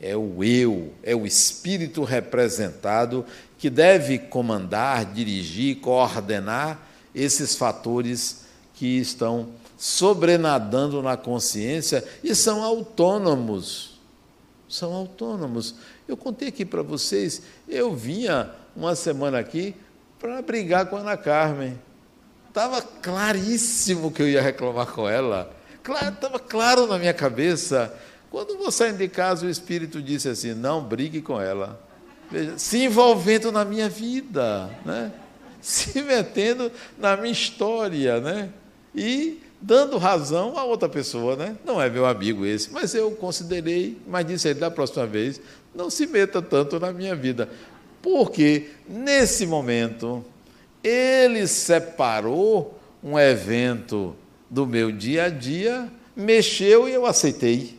é 0.00 0.16
o 0.16 0.42
eu, 0.42 0.92
é 1.02 1.14
o 1.14 1.26
espírito 1.26 2.02
representado 2.04 3.24
que 3.58 3.68
deve 3.68 4.18
comandar, 4.18 5.04
dirigir, 5.04 5.76
coordenar 5.76 6.80
esses 7.14 7.54
fatores 7.54 8.44
que 8.74 8.98
estão 8.98 9.48
sobrenadando 9.76 11.02
na 11.02 11.16
consciência 11.16 12.04
e 12.24 12.34
são 12.34 12.62
autônomos. 12.62 13.89
São 14.70 14.94
autônomos. 14.94 15.74
Eu 16.06 16.16
contei 16.16 16.48
aqui 16.48 16.64
para 16.64 16.80
vocês, 16.80 17.42
eu 17.68 17.94
vinha 17.94 18.50
uma 18.74 18.94
semana 18.94 19.38
aqui 19.38 19.74
para 20.18 20.40
brigar 20.40 20.86
com 20.86 20.96
a 20.96 21.00
Ana 21.00 21.16
Carmen. 21.16 21.78
Estava 22.48 22.80
claríssimo 22.80 24.10
que 24.10 24.22
eu 24.22 24.28
ia 24.28 24.40
reclamar 24.40 24.86
com 24.86 25.08
ela. 25.08 25.54
Estava 25.78 26.38
claro 26.38 26.86
na 26.86 26.98
minha 26.98 27.12
cabeça. 27.12 27.92
Quando 28.30 28.56
vou 28.56 28.70
saindo 28.70 28.98
de 28.98 29.08
casa, 29.08 29.44
o 29.44 29.50
Espírito 29.50 30.00
disse 30.00 30.28
assim: 30.28 30.54
não 30.54 30.82
brigue 30.82 31.20
com 31.20 31.40
ela. 31.40 31.80
Veja, 32.30 32.56
se 32.56 32.84
envolvendo 32.84 33.50
na 33.50 33.64
minha 33.64 33.88
vida, 33.88 34.70
né? 34.84 35.12
se 35.60 36.00
metendo 36.02 36.70
na 36.96 37.16
minha 37.16 37.32
história, 37.32 38.20
né? 38.20 38.50
e 38.94 39.40
dando 39.60 39.98
razão 39.98 40.56
a 40.56 40.64
outra 40.64 40.88
pessoa. 40.88 41.36
Né? 41.36 41.56
Não 41.64 41.80
é 41.80 41.90
meu 41.90 42.06
amigo 42.06 42.46
esse, 42.46 42.70
mas 42.72 42.94
eu 42.94 43.10
considerei, 43.12 43.98
mas 44.06 44.26
disse 44.26 44.48
ele 44.48 44.60
da 44.60 44.70
próxima 44.70 45.06
vez: 45.06 45.40
não 45.74 45.90
se 45.90 46.06
meta 46.06 46.40
tanto 46.40 46.78
na 46.80 46.92
minha 46.92 47.14
vida. 47.14 47.48
Porque 48.02 48.70
nesse 48.88 49.46
momento 49.46 50.24
ele 50.82 51.46
separou 51.46 52.78
um 53.02 53.18
evento 53.18 54.16
do 54.48 54.66
meu 54.66 54.90
dia 54.90 55.24
a 55.24 55.28
dia, 55.28 55.88
mexeu 56.16 56.88
e 56.88 56.92
eu 56.92 57.04
aceitei. 57.06 57.78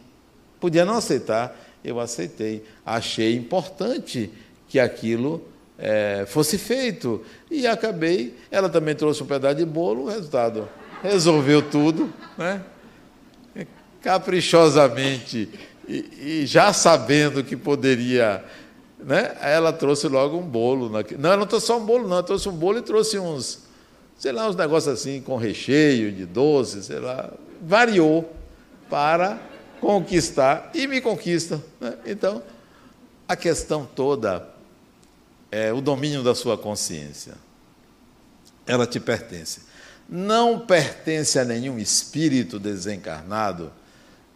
Podia 0.60 0.86
não 0.86 0.94
aceitar, 0.94 1.60
eu 1.84 2.00
aceitei. 2.00 2.64
Achei 2.86 3.36
importante 3.36 4.32
que 4.68 4.80
aquilo 4.80 5.44
é, 5.78 6.26
fosse 6.28 6.58
feito. 6.58 7.26
E 7.50 7.66
acabei, 7.66 8.36
ela 8.52 8.70
também 8.70 8.94
trouxe 8.94 9.24
um 9.24 9.26
pedaço 9.26 9.56
de 9.56 9.66
bolo, 9.66 10.04
o 10.04 10.10
resultado. 10.10 10.70
Resolveu 11.02 11.62
tudo, 11.62 12.14
né? 12.38 12.64
caprichosamente, 14.02 15.50
e, 15.88 16.42
e 16.42 16.46
já 16.46 16.74
sabendo 16.74 17.44
que 17.44 17.56
poderia. 17.56 18.44
Né? 19.00 19.36
Ela 19.42 19.72
trouxe 19.72 20.08
logo 20.08 20.38
um 20.38 20.46
bolo. 20.46 20.90
Não, 21.18 21.38
não 21.38 21.46
trouxe 21.46 21.68
só 21.68 21.78
um 21.78 21.86
bolo, 21.86 22.08
não, 22.08 22.18
ela 22.18 22.24
trouxe 22.24 22.50
um 22.50 22.54
bolo 22.54 22.80
e 22.80 22.82
trouxe 22.82 23.20
uns, 23.20 23.64
sei 24.18 24.32
lá, 24.32 24.48
uns 24.48 24.56
negócios 24.56 24.94
assim, 24.94 25.22
com 25.22 25.38
recheio 25.38 26.12
de 26.12 26.26
doce, 26.26 26.84
sei 26.84 27.00
lá. 27.00 27.32
Variou 27.62 28.32
para 28.90 29.40
conquistar 29.80 30.72
e 30.74 30.88
me 30.88 31.00
conquista. 31.00 31.62
Né? 31.80 31.96
Então, 32.06 32.44
a 33.28 33.36
questão 33.36 33.88
toda 33.96 34.50
é 35.52 35.72
o 35.72 35.82
domínio 35.82 36.24
da 36.24 36.34
sua 36.34 36.58
consciência. 36.58 37.34
Ela 38.66 38.86
te 38.86 39.00
pertence. 39.00 39.71
Não 40.10 40.60
pertence 40.60 41.40
a 41.40 41.46
nenhum 41.46 41.78
espírito 41.80 42.60
desencarnado, 42.60 43.72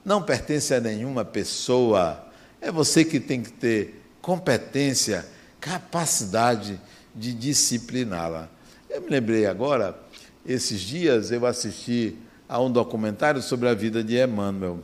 não 0.03 0.21
pertence 0.21 0.73
a 0.73 0.79
nenhuma 0.79 1.25
pessoa. 1.25 2.25
É 2.61 2.71
você 2.71 3.03
que 3.03 3.19
tem 3.19 3.41
que 3.41 3.51
ter 3.51 4.01
competência, 4.21 5.25
capacidade 5.59 6.79
de 7.13 7.33
discipliná-la. 7.33 8.49
Eu 8.89 9.01
me 9.01 9.09
lembrei 9.09 9.45
agora, 9.45 9.99
esses 10.45 10.79
dias 10.81 11.31
eu 11.31 11.45
assisti 11.45 12.15
a 12.47 12.61
um 12.61 12.71
documentário 12.71 13.41
sobre 13.41 13.67
a 13.67 13.73
vida 13.73 14.03
de 14.03 14.17
Emmanuel. 14.17 14.79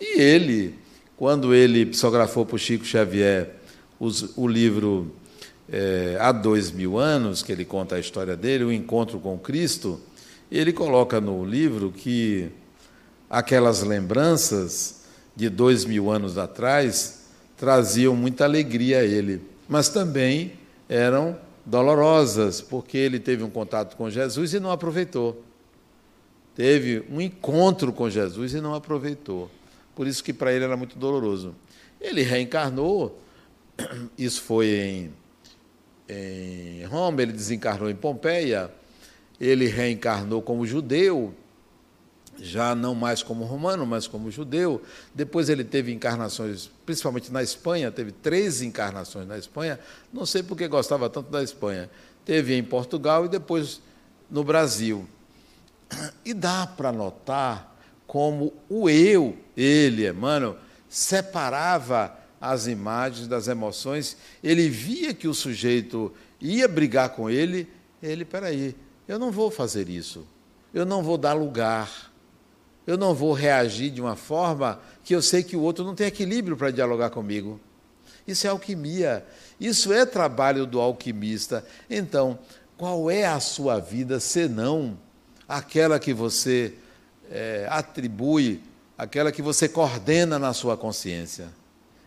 E 0.00 0.20
ele, 0.20 0.78
quando 1.16 1.54
ele 1.54 1.86
psicografou 1.86 2.46
para 2.46 2.56
o 2.56 2.58
Chico 2.58 2.84
Xavier 2.84 3.56
os, 3.98 4.36
o 4.36 4.48
livro 4.48 5.14
é, 5.70 6.16
Há 6.20 6.32
Dois 6.32 6.70
Mil 6.70 6.98
Anos, 6.98 7.42
que 7.42 7.52
ele 7.52 7.64
conta 7.64 7.94
a 7.94 8.00
história 8.00 8.36
dele, 8.36 8.64
o 8.64 8.72
encontro 8.72 9.20
com 9.20 9.38
Cristo, 9.38 10.00
ele 10.50 10.72
coloca 10.72 11.20
no 11.20 11.44
livro 11.44 11.92
que 11.92 12.50
aquelas 13.28 13.82
lembranças 13.82 15.04
de 15.36 15.48
dois 15.48 15.84
mil 15.84 16.10
anos 16.10 16.36
atrás 16.36 17.20
traziam 17.56 18.16
muita 18.16 18.44
alegria 18.44 18.98
a 18.98 19.04
ele, 19.04 19.40
mas 19.68 19.88
também 19.88 20.54
eram 20.88 21.38
dolorosas, 21.64 22.60
porque 22.60 22.98
ele 22.98 23.20
teve 23.20 23.44
um 23.44 23.50
contato 23.50 23.96
com 23.96 24.10
Jesus 24.10 24.52
e 24.52 24.58
não 24.58 24.72
aproveitou. 24.72 25.44
Teve 26.56 27.04
um 27.08 27.20
encontro 27.20 27.92
com 27.92 28.10
Jesus 28.10 28.54
e 28.54 28.60
não 28.60 28.74
aproveitou. 28.74 29.48
Por 29.94 30.06
isso 30.06 30.24
que 30.24 30.32
para 30.32 30.52
ele 30.52 30.64
era 30.64 30.76
muito 30.76 30.98
doloroso. 30.98 31.54
Ele 32.00 32.22
reencarnou, 32.22 33.20
isso 34.18 34.42
foi 34.42 34.66
em, 34.66 35.12
em 36.10 36.84
Roma, 36.86 37.22
ele 37.22 37.32
desencarnou 37.32 37.88
em 37.88 37.94
Pompeia, 37.94 38.70
ele 39.40 39.66
reencarnou 39.68 40.42
como 40.42 40.66
judeu, 40.66 41.32
já 42.38 42.74
não 42.74 42.94
mais 42.94 43.22
como 43.22 43.44
romano, 43.44 43.86
mas 43.86 44.06
como 44.06 44.30
judeu. 44.30 44.82
Depois 45.14 45.48
ele 45.48 45.62
teve 45.62 45.92
encarnações, 45.92 46.70
principalmente 46.84 47.30
na 47.30 47.42
Espanha, 47.42 47.92
teve 47.92 48.10
três 48.10 48.60
encarnações 48.60 49.28
na 49.28 49.38
Espanha. 49.38 49.78
Não 50.12 50.26
sei 50.26 50.42
porque 50.42 50.66
gostava 50.66 51.08
tanto 51.08 51.30
da 51.30 51.42
Espanha. 51.42 51.88
Teve 52.24 52.54
em 52.56 52.62
Portugal 52.62 53.26
e 53.26 53.28
depois 53.28 53.80
no 54.30 54.42
Brasil. 54.42 55.06
E 56.24 56.34
dá 56.34 56.66
para 56.66 56.90
notar 56.90 57.76
como 58.06 58.52
o 58.68 58.88
eu, 58.90 59.36
ele, 59.56 60.08
Emmanuel, 60.08 60.56
separava 60.88 62.19
as 62.40 62.66
imagens 62.66 63.28
das 63.28 63.48
emoções. 63.48 64.16
Ele 64.42 64.68
via 64.68 65.12
que 65.12 65.28
o 65.28 65.34
sujeito 65.34 66.12
ia 66.40 66.66
brigar 66.66 67.10
com 67.10 67.28
ele. 67.28 67.68
Ele, 68.02 68.24
peraí, 68.24 68.74
eu 69.06 69.18
não 69.18 69.30
vou 69.30 69.50
fazer 69.50 69.88
isso. 69.88 70.26
Eu 70.72 70.86
não 70.86 71.02
vou 71.02 71.18
dar 71.18 71.34
lugar 71.34 72.10
eu 72.90 72.96
não 72.96 73.14
vou 73.14 73.32
reagir 73.32 73.90
de 73.90 74.00
uma 74.00 74.16
forma 74.16 74.80
que 75.04 75.14
eu 75.14 75.22
sei 75.22 75.44
que 75.44 75.56
o 75.56 75.60
outro 75.60 75.84
não 75.84 75.94
tem 75.94 76.08
equilíbrio 76.08 76.56
para 76.56 76.72
dialogar 76.72 77.10
comigo. 77.10 77.60
Isso 78.26 78.46
é 78.46 78.50
alquimia. 78.50 79.24
Isso 79.60 79.92
é 79.92 80.04
trabalho 80.04 80.66
do 80.66 80.80
alquimista. 80.80 81.64
Então, 81.88 82.38
qual 82.76 83.08
é 83.10 83.26
a 83.26 83.38
sua 83.38 83.78
vida 83.78 84.18
senão 84.18 84.98
aquela 85.48 86.00
que 86.00 86.12
você 86.12 86.74
é, 87.30 87.66
atribui, 87.70 88.60
aquela 88.98 89.30
que 89.30 89.40
você 89.40 89.68
coordena 89.68 90.36
na 90.36 90.52
sua 90.52 90.76
consciência? 90.76 91.48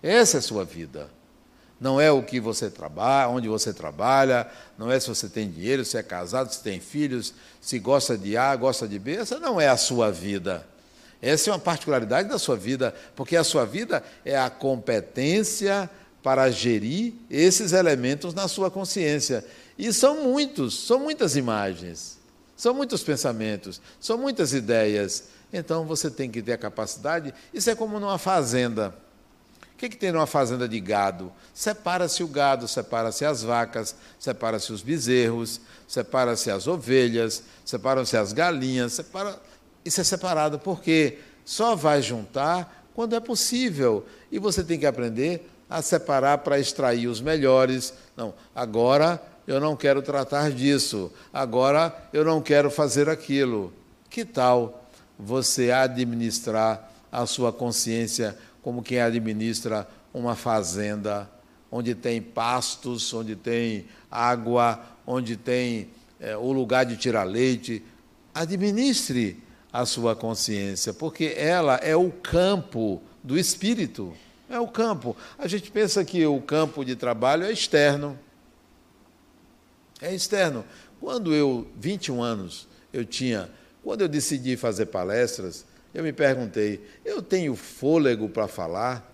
Essa 0.03 0.37
é 0.37 0.39
a 0.39 0.41
sua 0.41 0.65
vida. 0.65 1.09
Não 1.79 1.99
é 1.99 2.11
o 2.11 2.21
que 2.21 2.39
você 2.39 2.69
trabalha, 2.69 3.29
onde 3.29 3.47
você 3.47 3.73
trabalha, 3.73 4.49
não 4.77 4.91
é 4.91 4.99
se 4.99 5.07
você 5.07 5.29
tem 5.29 5.49
dinheiro, 5.49 5.83
se 5.83 5.97
é 5.97 6.03
casado, 6.03 6.53
se 6.53 6.61
tem 6.61 6.79
filhos, 6.79 7.33
se 7.59 7.79
gosta 7.79 8.17
de 8.17 8.37
A, 8.37 8.55
gosta 8.55 8.87
de 8.87 8.99
B. 8.99 9.15
Essa 9.15 9.39
não 9.39 9.59
é 9.59 9.69
a 9.69 9.77
sua 9.77 10.11
vida. 10.11 10.67
Essa 11.21 11.49
é 11.49 11.53
uma 11.53 11.59
particularidade 11.59 12.27
da 12.27 12.37
sua 12.37 12.57
vida, 12.57 12.93
porque 13.15 13.37
a 13.37 13.43
sua 13.43 13.65
vida 13.65 14.03
é 14.25 14.37
a 14.37 14.49
competência 14.49 15.89
para 16.21 16.49
gerir 16.51 17.13
esses 17.29 17.71
elementos 17.71 18.33
na 18.33 18.47
sua 18.47 18.69
consciência. 18.69 19.43
E 19.77 19.91
são 19.91 20.23
muitos, 20.23 20.85
são 20.85 20.99
muitas 20.99 21.35
imagens, 21.35 22.19
são 22.55 22.73
muitos 22.73 23.03
pensamentos, 23.03 23.81
são 23.99 24.17
muitas 24.17 24.53
ideias. 24.53 25.25
Então 25.51 25.85
você 25.85 26.09
tem 26.11 26.29
que 26.29 26.41
ter 26.41 26.53
a 26.53 26.57
capacidade. 26.57 27.33
Isso 27.53 27.69
é 27.69 27.75
como 27.75 27.99
numa 27.99 28.17
fazenda 28.17 28.93
que, 29.83 29.89
que 29.89 29.97
tem 29.97 30.13
numa 30.13 30.25
fazenda 30.25 30.67
de 30.67 30.79
gado? 30.79 31.29
Separa-se 31.53 32.23
o 32.23 32.27
gado, 32.27 32.69
separa-se 32.69 33.25
as 33.25 33.43
vacas, 33.43 33.93
separa-se 34.17 34.71
os 34.71 34.81
bezerros, 34.81 35.59
separa-se 35.87 36.49
as 36.49 36.67
ovelhas, 36.67 37.43
separam-se 37.65 38.15
as 38.15 38.31
galinhas, 38.31 38.93
separa... 38.93 39.37
isso 39.83 39.99
é 39.99 40.03
separado, 40.05 40.57
porque 40.57 41.17
só 41.43 41.75
vai 41.75 42.01
juntar 42.01 42.87
quando 42.93 43.13
é 43.13 43.19
possível. 43.19 44.05
E 44.31 44.39
você 44.39 44.63
tem 44.63 44.79
que 44.79 44.85
aprender 44.85 45.49
a 45.69 45.81
separar 45.81 46.37
para 46.37 46.57
extrair 46.57 47.07
os 47.07 47.19
melhores. 47.19 47.93
Não, 48.15 48.33
agora 48.55 49.21
eu 49.45 49.59
não 49.59 49.75
quero 49.75 50.01
tratar 50.01 50.49
disso, 50.51 51.11
agora 51.33 51.93
eu 52.13 52.23
não 52.23 52.41
quero 52.41 52.71
fazer 52.71 53.09
aquilo. 53.09 53.73
Que 54.09 54.23
tal 54.23 54.87
você 55.19 55.71
administrar 55.71 56.89
a 57.11 57.25
sua 57.25 57.51
consciência 57.51 58.37
como 58.63 58.81
quem 58.81 58.99
administra 58.99 59.87
uma 60.13 60.35
fazenda 60.35 61.29
onde 61.69 61.93
tem 61.93 62.21
pastos, 62.21 63.13
onde 63.13 63.35
tem 63.35 63.85
água, 64.09 64.79
onde 65.05 65.35
tem 65.35 65.89
é, 66.19 66.37
o 66.37 66.51
lugar 66.51 66.85
de 66.85 66.95
tirar 66.95 67.23
leite. 67.23 67.83
Administre 68.33 69.43
a 69.71 69.85
sua 69.85 70.15
consciência, 70.15 70.93
porque 70.93 71.33
ela 71.35 71.75
é 71.77 71.95
o 71.95 72.09
campo 72.09 73.01
do 73.23 73.37
espírito. 73.37 74.13
É 74.49 74.59
o 74.59 74.67
campo. 74.67 75.17
A 75.37 75.47
gente 75.47 75.71
pensa 75.71 76.05
que 76.05 76.25
o 76.25 76.39
campo 76.41 76.85
de 76.85 76.95
trabalho 76.95 77.43
é 77.43 77.51
externo. 77.51 78.17
É 79.99 80.13
externo. 80.13 80.63
Quando 80.99 81.33
eu, 81.33 81.67
21 81.75 82.21
anos, 82.21 82.67
eu 82.93 83.03
tinha, 83.03 83.49
quando 83.83 84.01
eu 84.01 84.07
decidi 84.07 84.55
fazer 84.55 84.85
palestras, 84.85 85.65
eu 85.93 86.03
me 86.03 86.11
perguntei: 86.11 86.85
eu 87.05 87.21
tenho 87.21 87.55
fôlego 87.55 88.27
para 88.27 88.47
falar 88.47 89.11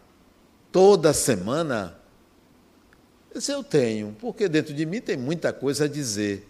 toda 0.71 1.13
semana? 1.13 1.97
Eu 3.31 3.39
disse, 3.39 3.51
eu 3.51 3.63
tenho, 3.63 4.15
porque 4.19 4.47
dentro 4.47 4.73
de 4.73 4.85
mim 4.85 4.99
tem 4.99 5.15
muita 5.15 5.53
coisa 5.53 5.85
a 5.85 5.87
dizer. 5.87 6.47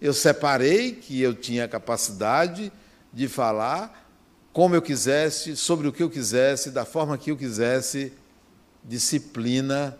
Eu 0.00 0.12
separei 0.12 0.92
que 0.92 1.20
eu 1.20 1.34
tinha 1.34 1.64
a 1.64 1.68
capacidade 1.68 2.70
de 3.12 3.26
falar 3.26 4.06
como 4.52 4.74
eu 4.74 4.82
quisesse, 4.82 5.56
sobre 5.56 5.88
o 5.88 5.92
que 5.92 6.02
eu 6.02 6.10
quisesse, 6.10 6.70
da 6.70 6.84
forma 6.84 7.18
que 7.18 7.30
eu 7.30 7.36
quisesse, 7.36 8.12
disciplina 8.84 9.96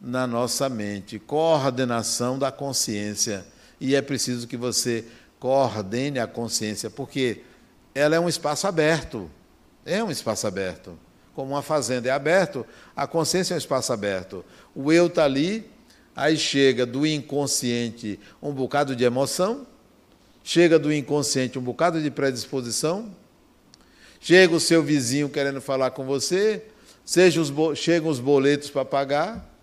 na 0.00 0.26
nossa 0.26 0.68
mente, 0.68 1.18
coordenação 1.18 2.38
da 2.38 2.50
consciência. 2.50 3.46
E 3.80 3.94
é 3.94 4.02
preciso 4.02 4.46
que 4.46 4.56
você 4.56 5.04
coordene 5.38 6.18
a 6.18 6.26
consciência, 6.26 6.90
porque 6.90 7.42
ela 7.96 8.14
é 8.14 8.20
um 8.20 8.28
espaço 8.28 8.66
aberto. 8.66 9.30
É 9.82 10.04
um 10.04 10.10
espaço 10.10 10.46
aberto. 10.46 10.98
Como 11.34 11.54
uma 11.54 11.62
fazenda 11.62 12.10
é 12.10 12.12
aberto, 12.12 12.66
a 12.94 13.06
consciência 13.06 13.54
é 13.54 13.56
um 13.56 13.58
espaço 13.58 13.90
aberto. 13.90 14.44
O 14.74 14.92
eu 14.92 15.06
está 15.06 15.24
ali, 15.24 15.66
aí 16.14 16.36
chega 16.36 16.84
do 16.84 17.06
inconsciente 17.06 18.20
um 18.42 18.52
bocado 18.52 18.94
de 18.94 19.02
emoção, 19.02 19.66
chega 20.44 20.78
do 20.78 20.92
inconsciente 20.92 21.58
um 21.58 21.62
bocado 21.62 22.02
de 22.02 22.10
predisposição, 22.10 23.10
chega 24.20 24.54
o 24.54 24.60
seu 24.60 24.82
vizinho 24.82 25.30
querendo 25.30 25.62
falar 25.62 25.90
com 25.92 26.04
você, 26.04 26.64
seja 27.02 27.40
os, 27.40 27.50
chegam 27.78 28.10
os 28.10 28.20
boletos 28.20 28.68
para 28.68 28.84
pagar, 28.84 29.58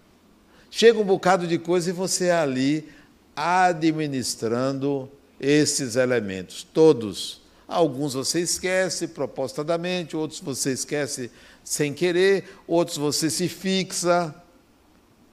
chega 0.72 1.00
um 1.00 1.06
bocado 1.06 1.46
de 1.46 1.60
coisa 1.60 1.92
e 1.92 1.94
você 1.94 2.26
é 2.26 2.34
ali 2.34 2.90
administrando 3.36 5.08
esses 5.40 5.96
elementos, 5.96 6.64
todos 6.64 7.43
Alguns 7.68 8.14
você 8.14 8.40
esquece 8.42 9.08
propositadamente, 9.08 10.16
outros 10.16 10.40
você 10.40 10.74
esquece 10.74 11.32
sem 11.64 11.94
querer, 11.94 12.60
outros 12.68 12.98
você 12.98 13.30
se 13.30 13.48
fixa. 13.48 14.34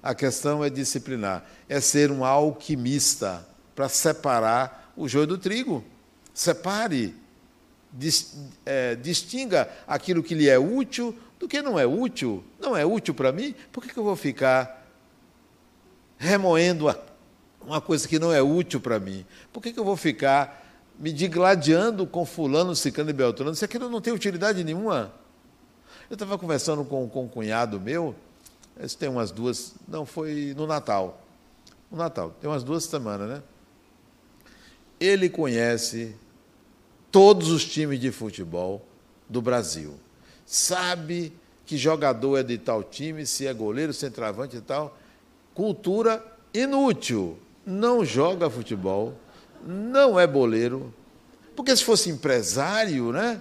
A 0.03 0.15
questão 0.15 0.65
é 0.65 0.71
disciplinar, 0.71 1.45
é 1.69 1.81
ser 1.81 2.11
um 2.11 2.25
alquimista 2.25 3.47
para 3.75 3.89
separar 3.89 4.93
o 4.97 5.07
joio 5.09 5.27
do 5.27 5.37
trigo. 5.37 5.85
Separe, 6.33 7.15
é, 8.65 8.95
distinga 8.95 9.69
aquilo 9.87 10.23
que 10.23 10.35
lhe 10.35 10.49
é 10.49 10.59
útil 10.59 11.19
do 11.39 11.49
que 11.49 11.61
não 11.61 11.79
é 11.79 11.87
útil. 11.87 12.45
Não 12.59 12.77
é 12.77 12.85
útil 12.85 13.15
para 13.15 13.33
mim, 13.33 13.55
por 13.73 13.83
que, 13.83 13.93
que 13.93 13.99
eu 13.99 14.05
vou 14.05 14.17
ficar 14.17 14.87
remoendo 16.17 16.95
uma 17.61 17.81
coisa 17.81 18.07
que 18.07 18.19
não 18.19 18.33
é 18.33 18.43
útil 18.43 18.81
para 18.81 19.01
mim? 19.01 19.25
Por 19.53 19.63
que, 19.63 19.73
que 19.73 19.81
eu 19.81 19.85
vou 19.85 19.97
ficar 19.97 20.70
me 21.01 21.11
digladiando 21.13 22.07
com 22.07 22.27
fulano, 22.27 22.77
ciclano 22.77 23.09
e 23.09 23.15
beltrano, 23.15 23.55
se 23.55 23.65
aquilo 23.65 23.89
não 23.89 24.03
tem 24.03 24.13
utilidade 24.13 24.63
nenhuma. 24.63 25.11
Eu 26.11 26.15
estava 26.15 26.37
conversando 26.37 26.85
com, 26.85 27.09
com 27.09 27.25
um 27.25 27.29
cunhado 27.29 27.81
meu, 27.81 28.15
isso 28.79 28.99
tem 28.99 29.09
umas 29.09 29.31
duas, 29.31 29.75
não, 29.89 30.05
foi 30.05 30.53
no 30.55 30.67
Natal. 30.67 31.23
No 31.91 31.97
Natal, 31.97 32.37
tem 32.39 32.51
umas 32.51 32.63
duas 32.63 32.85
semanas, 32.85 33.29
né? 33.31 33.43
Ele 35.01 35.31
conhece 35.31 36.15
todos 37.11 37.49
os 37.49 37.65
times 37.65 37.99
de 37.99 38.13
futebol 38.13 38.87
do 39.27 39.41
Brasil. 39.41 39.95
Sabe 40.45 41.33
que 41.65 41.79
jogador 41.79 42.37
é 42.37 42.43
de 42.43 42.59
tal 42.59 42.83
time, 42.83 43.25
se 43.25 43.47
é 43.47 43.55
goleiro, 43.55 43.95
centroavante 43.95 44.57
e 44.57 44.61
tal. 44.61 44.99
Cultura 45.55 46.23
inútil. 46.53 47.39
Não 47.65 48.05
joga 48.05 48.51
futebol 48.51 49.15
não 49.65 50.19
é 50.19 50.27
boleiro. 50.27 50.93
Porque 51.55 51.77
se 51.77 51.85
fosse 51.85 52.11
empresário, 52.11 53.13
né? 53.13 53.41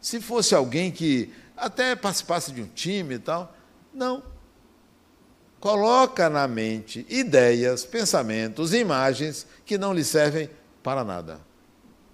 Se 0.00 0.20
fosse 0.20 0.54
alguém 0.54 0.90
que 0.90 1.32
até 1.56 1.94
participasse 1.94 2.52
de 2.52 2.62
um 2.62 2.66
time 2.66 3.14
e 3.14 3.18
tal, 3.18 3.54
não. 3.92 4.22
Coloca 5.58 6.28
na 6.28 6.46
mente 6.46 7.06
ideias, 7.08 7.84
pensamentos, 7.84 8.74
imagens 8.74 9.46
que 9.64 9.78
não 9.78 9.92
lhe 9.92 10.04
servem 10.04 10.50
para 10.82 11.02
nada. 11.02 11.40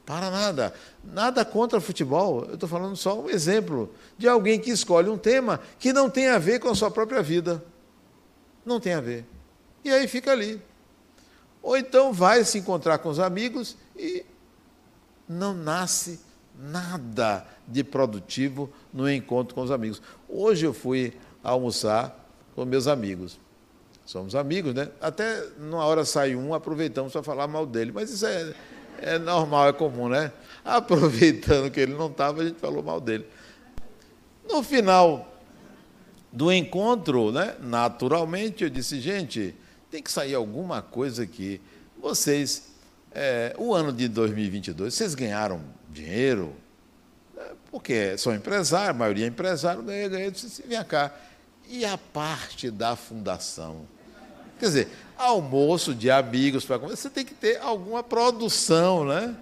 Para 0.06 0.30
nada. 0.30 0.74
Nada 1.04 1.44
contra 1.44 1.80
futebol. 1.80 2.44
Eu 2.48 2.54
estou 2.54 2.68
falando 2.68 2.96
só 2.96 3.20
um 3.20 3.28
exemplo 3.28 3.92
de 4.16 4.28
alguém 4.28 4.58
que 4.58 4.70
escolhe 4.70 5.08
um 5.08 5.18
tema 5.18 5.60
que 5.78 5.92
não 5.92 6.08
tem 6.08 6.28
a 6.28 6.38
ver 6.38 6.60
com 6.60 6.68
a 6.68 6.74
sua 6.74 6.90
própria 6.90 7.22
vida. 7.22 7.62
Não 8.64 8.80
tem 8.80 8.94
a 8.94 9.00
ver. 9.00 9.24
E 9.84 9.90
aí 9.90 10.06
fica 10.06 10.32
ali. 10.32 10.60
Ou 11.62 11.76
então 11.76 12.12
vai 12.12 12.44
se 12.44 12.58
encontrar 12.58 12.98
com 12.98 13.08
os 13.08 13.20
amigos 13.20 13.76
e 13.96 14.26
não 15.28 15.54
nasce 15.54 16.20
nada 16.58 17.46
de 17.66 17.84
produtivo 17.84 18.70
no 18.92 19.10
encontro 19.10 19.54
com 19.54 19.62
os 19.62 19.70
amigos. 19.70 20.02
Hoje 20.28 20.66
eu 20.66 20.74
fui 20.74 21.12
almoçar 21.42 22.18
com 22.54 22.64
meus 22.64 22.86
amigos. 22.86 23.38
somos 24.04 24.34
amigos, 24.34 24.74
né? 24.74 24.90
Até 25.00 25.46
numa 25.58 25.84
hora 25.84 26.04
sai 26.04 26.34
um, 26.34 26.52
aproveitamos 26.52 27.12
para 27.12 27.22
falar 27.22 27.46
mal 27.46 27.64
dele, 27.64 27.92
mas 27.92 28.10
isso 28.10 28.26
é, 28.26 28.54
é 28.98 29.18
normal, 29.18 29.68
é 29.68 29.72
comum, 29.72 30.08
né? 30.08 30.32
Aproveitando 30.64 31.70
que 31.70 31.80
ele 31.80 31.94
não 31.94 32.08
estava, 32.08 32.42
a 32.42 32.44
gente 32.44 32.58
falou 32.58 32.82
mal 32.82 33.00
dele. 33.00 33.26
No 34.48 34.62
final 34.62 35.32
do 36.32 36.52
encontro, 36.52 37.30
né, 37.30 37.56
naturalmente, 37.60 38.64
eu 38.64 38.70
disse, 38.70 39.00
gente, 39.00 39.54
tem 39.93 40.03
que 40.03 40.11
sair 40.11 40.34
alguma 40.34 40.80
coisa 40.80 41.24
aqui. 41.24 41.61
Vocês, 42.01 42.72
é, 43.14 43.55
o 43.59 43.74
ano 43.74 43.93
de 43.93 44.09
2022, 44.09 44.95
vocês 44.95 45.14
ganharam 45.14 45.61
dinheiro? 45.90 46.55
É, 47.36 47.51
porque 47.70 48.16
são 48.16 48.34
empresários, 48.34 48.88
a 48.88 48.95
maioria 48.95 49.26
é 49.26 49.28
empresário, 49.28 49.82
ganha, 49.82 50.09
ganha. 50.09 50.30
Disse, 50.30 50.62
vem 50.66 50.82
cá. 50.82 51.14
E 51.68 51.84
a 51.84 51.99
parte 51.99 52.70
da 52.70 52.97
fundação? 52.97 53.86
Quer 54.59 54.66
dizer, 54.66 54.88
almoço 55.18 55.95
de 55.95 56.11
amigos 56.11 56.64
para 56.64 56.78
comer, 56.78 56.97
você 56.97 57.11
tem 57.11 57.24
que 57.24 57.34
ter 57.34 57.61
alguma 57.61 58.03
produção, 58.03 59.05
né? 59.05 59.36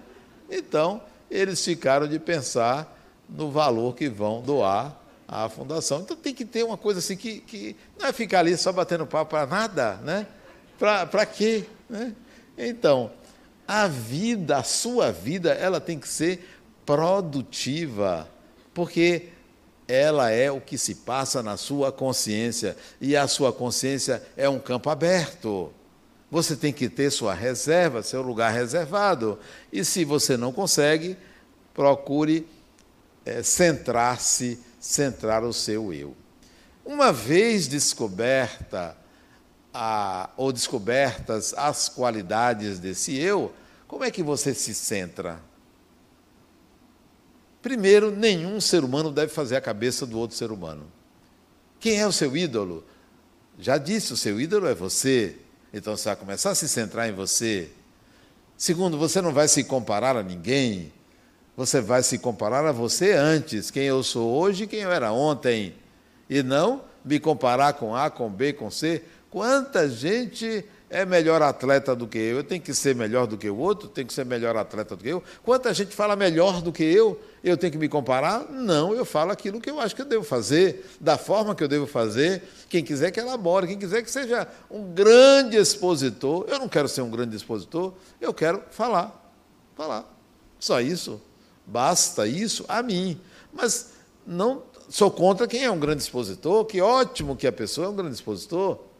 Então, 0.49 1.01
eles 1.29 1.63
ficaram 1.63 2.09
de 2.09 2.19
pensar 2.19 2.93
no 3.29 3.49
valor 3.49 3.95
que 3.95 4.09
vão 4.09 4.41
doar 4.41 4.97
à 5.25 5.47
fundação. 5.47 6.01
Então 6.01 6.17
tem 6.17 6.33
que 6.33 6.43
ter 6.43 6.63
uma 6.63 6.75
coisa 6.75 6.99
assim 6.99 7.15
que, 7.15 7.39
que 7.39 7.73
não 7.97 8.07
é 8.07 8.11
ficar 8.11 8.39
ali 8.39 8.57
só 8.57 8.73
batendo 8.73 9.07
papo 9.07 9.31
para 9.31 9.47
nada, 9.47 9.95
né? 10.03 10.27
Para 10.81 11.27
quê? 11.27 11.65
Né? 11.87 12.15
Então, 12.57 13.11
a 13.67 13.87
vida, 13.87 14.57
a 14.57 14.63
sua 14.63 15.11
vida, 15.11 15.51
ela 15.51 15.79
tem 15.79 15.99
que 15.99 16.07
ser 16.07 16.43
produtiva, 16.83 18.27
porque 18.73 19.29
ela 19.87 20.31
é 20.31 20.51
o 20.51 20.59
que 20.59 20.79
se 20.79 20.95
passa 20.95 21.43
na 21.43 21.55
sua 21.55 21.91
consciência, 21.91 22.75
e 22.99 23.15
a 23.15 23.27
sua 23.27 23.53
consciência 23.53 24.23
é 24.35 24.49
um 24.49 24.57
campo 24.57 24.89
aberto. 24.89 25.71
Você 26.31 26.55
tem 26.55 26.73
que 26.73 26.89
ter 26.89 27.11
sua 27.11 27.35
reserva, 27.35 28.01
seu 28.01 28.23
lugar 28.23 28.51
reservado. 28.51 29.37
E 29.71 29.85
se 29.85 30.03
você 30.03 30.35
não 30.35 30.51
consegue, 30.51 31.15
procure 31.75 32.47
é, 33.23 33.43
centrar-se, 33.43 34.59
centrar 34.79 35.43
o 35.43 35.53
seu 35.53 35.93
eu. 35.93 36.15
Uma 36.83 37.13
vez 37.13 37.67
descoberta 37.67 38.97
a, 39.73 40.29
ou 40.37 40.51
descobertas 40.51 41.53
as 41.53 41.89
qualidades 41.89 42.79
desse 42.79 43.17
eu, 43.17 43.53
como 43.87 44.03
é 44.03 44.11
que 44.11 44.23
você 44.23 44.53
se 44.53 44.73
centra? 44.73 45.39
Primeiro, 47.61 48.09
nenhum 48.09 48.59
ser 48.59 48.83
humano 48.83 49.11
deve 49.11 49.31
fazer 49.31 49.55
a 49.55 49.61
cabeça 49.61 50.05
do 50.05 50.17
outro 50.17 50.35
ser 50.35 50.51
humano. 50.51 50.85
Quem 51.79 51.99
é 51.99 52.07
o 52.07 52.11
seu 52.11 52.35
ídolo? 52.35 52.83
Já 53.59 53.77
disse, 53.77 54.13
o 54.13 54.17
seu 54.17 54.39
ídolo 54.39 54.67
é 54.67 54.73
você. 54.73 55.35
Então 55.73 55.95
você 55.95 56.09
vai 56.09 56.15
começar 56.15 56.51
a 56.51 56.55
se 56.55 56.67
centrar 56.67 57.07
em 57.07 57.13
você. 57.13 57.69
Segundo, 58.57 58.97
você 58.97 59.21
não 59.21 59.33
vai 59.33 59.47
se 59.47 59.63
comparar 59.63 60.15
a 60.15 60.23
ninguém. 60.23 60.91
Você 61.55 61.81
vai 61.81 62.01
se 62.01 62.17
comparar 62.17 62.65
a 62.65 62.71
você 62.71 63.13
antes, 63.13 63.69
quem 63.69 63.83
eu 63.83 64.01
sou 64.03 64.31
hoje 64.31 64.63
e 64.63 64.67
quem 64.67 64.79
eu 64.79 64.91
era 64.91 65.11
ontem. 65.11 65.75
E 66.29 66.41
não 66.41 66.83
me 67.03 67.19
comparar 67.19 67.73
com 67.73 67.95
A, 67.95 68.09
com 68.09 68.29
B, 68.29 68.53
com 68.53 68.71
C. 68.71 69.03
Quanta 69.31 69.89
gente 69.89 70.65
é 70.89 71.05
melhor 71.05 71.41
atleta 71.41 71.95
do 71.95 72.05
que 72.05 72.17
eu? 72.17 72.37
Eu 72.37 72.43
tenho 72.43 72.61
que 72.61 72.73
ser 72.73 72.93
melhor 72.93 73.25
do 73.25 73.37
que 73.37 73.49
o 73.49 73.57
outro? 73.57 73.87
Tenho 73.87 74.05
que 74.05 74.13
ser 74.13 74.25
melhor 74.25 74.57
atleta 74.57 74.93
do 74.93 75.01
que 75.01 75.09
eu? 75.09 75.23
Quanta 75.41 75.73
gente 75.73 75.95
fala 75.95 76.17
melhor 76.17 76.61
do 76.61 76.69
que 76.69 76.83
eu? 76.83 77.17
Eu 77.41 77.55
tenho 77.55 77.71
que 77.71 77.77
me 77.77 77.87
comparar? 77.87 78.49
Não, 78.49 78.93
eu 78.93 79.05
falo 79.05 79.31
aquilo 79.31 79.61
que 79.61 79.69
eu 79.69 79.79
acho 79.79 79.95
que 79.95 80.01
eu 80.01 80.05
devo 80.05 80.25
fazer, 80.25 80.85
da 80.99 81.17
forma 81.17 81.55
que 81.55 81.63
eu 81.63 81.69
devo 81.69 81.87
fazer. 81.87 82.43
Quem 82.67 82.83
quiser 82.83 83.09
que 83.09 83.21
elabore, 83.21 83.67
quem 83.67 83.79
quiser 83.79 84.01
que 84.03 84.11
seja 84.11 84.45
um 84.69 84.93
grande 84.93 85.55
expositor. 85.55 86.43
Eu 86.49 86.59
não 86.59 86.67
quero 86.67 86.89
ser 86.89 87.01
um 87.01 87.09
grande 87.09 87.33
expositor, 87.33 87.93
eu 88.19 88.33
quero 88.33 88.61
falar. 88.69 89.33
Falar. 89.77 90.13
Só 90.59 90.81
isso. 90.81 91.21
Basta 91.65 92.27
isso 92.27 92.65
a 92.67 92.83
mim. 92.83 93.17
Mas 93.53 93.93
não 94.27 94.63
sou 94.89 95.09
contra 95.09 95.47
quem 95.47 95.63
é 95.63 95.71
um 95.71 95.79
grande 95.79 96.03
expositor, 96.03 96.65
que 96.65 96.81
ótimo 96.81 97.37
que 97.37 97.47
a 97.47 97.51
pessoa 97.51 97.87
é 97.87 97.89
um 97.89 97.95
grande 97.95 98.15
expositor. 98.15 98.90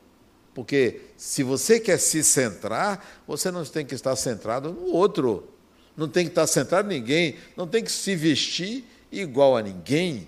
Porque 0.54 1.02
se 1.16 1.44
você 1.44 1.80
quer 1.80 1.98
se 1.98 2.24
centrar, 2.24 3.24
você 3.28 3.50
não 3.52 3.64
tem 3.64 3.86
que 3.86 3.96
estar 3.96 4.16
centrado 4.16 4.72
no 4.72 4.88
outro 4.88 5.52
não 5.96 6.08
tem 6.08 6.26
que 6.26 6.32
estar 6.32 6.48
sentado 6.48 6.88
ninguém, 6.88 7.36
não 7.56 7.68
tem 7.68 7.84
que 7.84 7.92
se 7.92 8.16
vestir 8.16 8.86
igual 9.12 9.58
a 9.58 9.62
ninguém, 9.62 10.28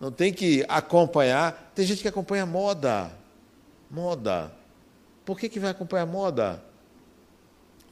não 0.00 0.10
tem 0.10 0.32
que 0.32 0.64
acompanhar. 0.68 1.72
Tem 1.74 1.86
gente 1.86 2.02
que 2.02 2.08
acompanha 2.08 2.44
moda. 2.44 3.12
Moda. 3.90 4.52
Por 5.24 5.38
que, 5.38 5.48
que 5.48 5.60
vai 5.60 5.70
acompanhar 5.70 6.06
moda? 6.06 6.62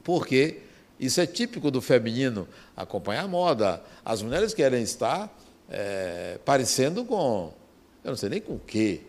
Porque 0.03 0.59
isso 0.99 1.19
é 1.19 1.25
típico 1.25 1.71
do 1.71 1.81
feminino, 1.81 2.47
acompanhar 2.75 3.27
moda. 3.27 3.81
As 4.03 4.21
mulheres 4.21 4.53
querem 4.53 4.83
estar 4.83 5.33
é, 5.69 6.37
parecendo 6.45 7.05
com, 7.05 7.53
eu 8.03 8.11
não 8.11 8.17
sei 8.17 8.29
nem 8.29 8.41
com 8.41 8.53
o 8.53 8.59
quê, 8.59 9.01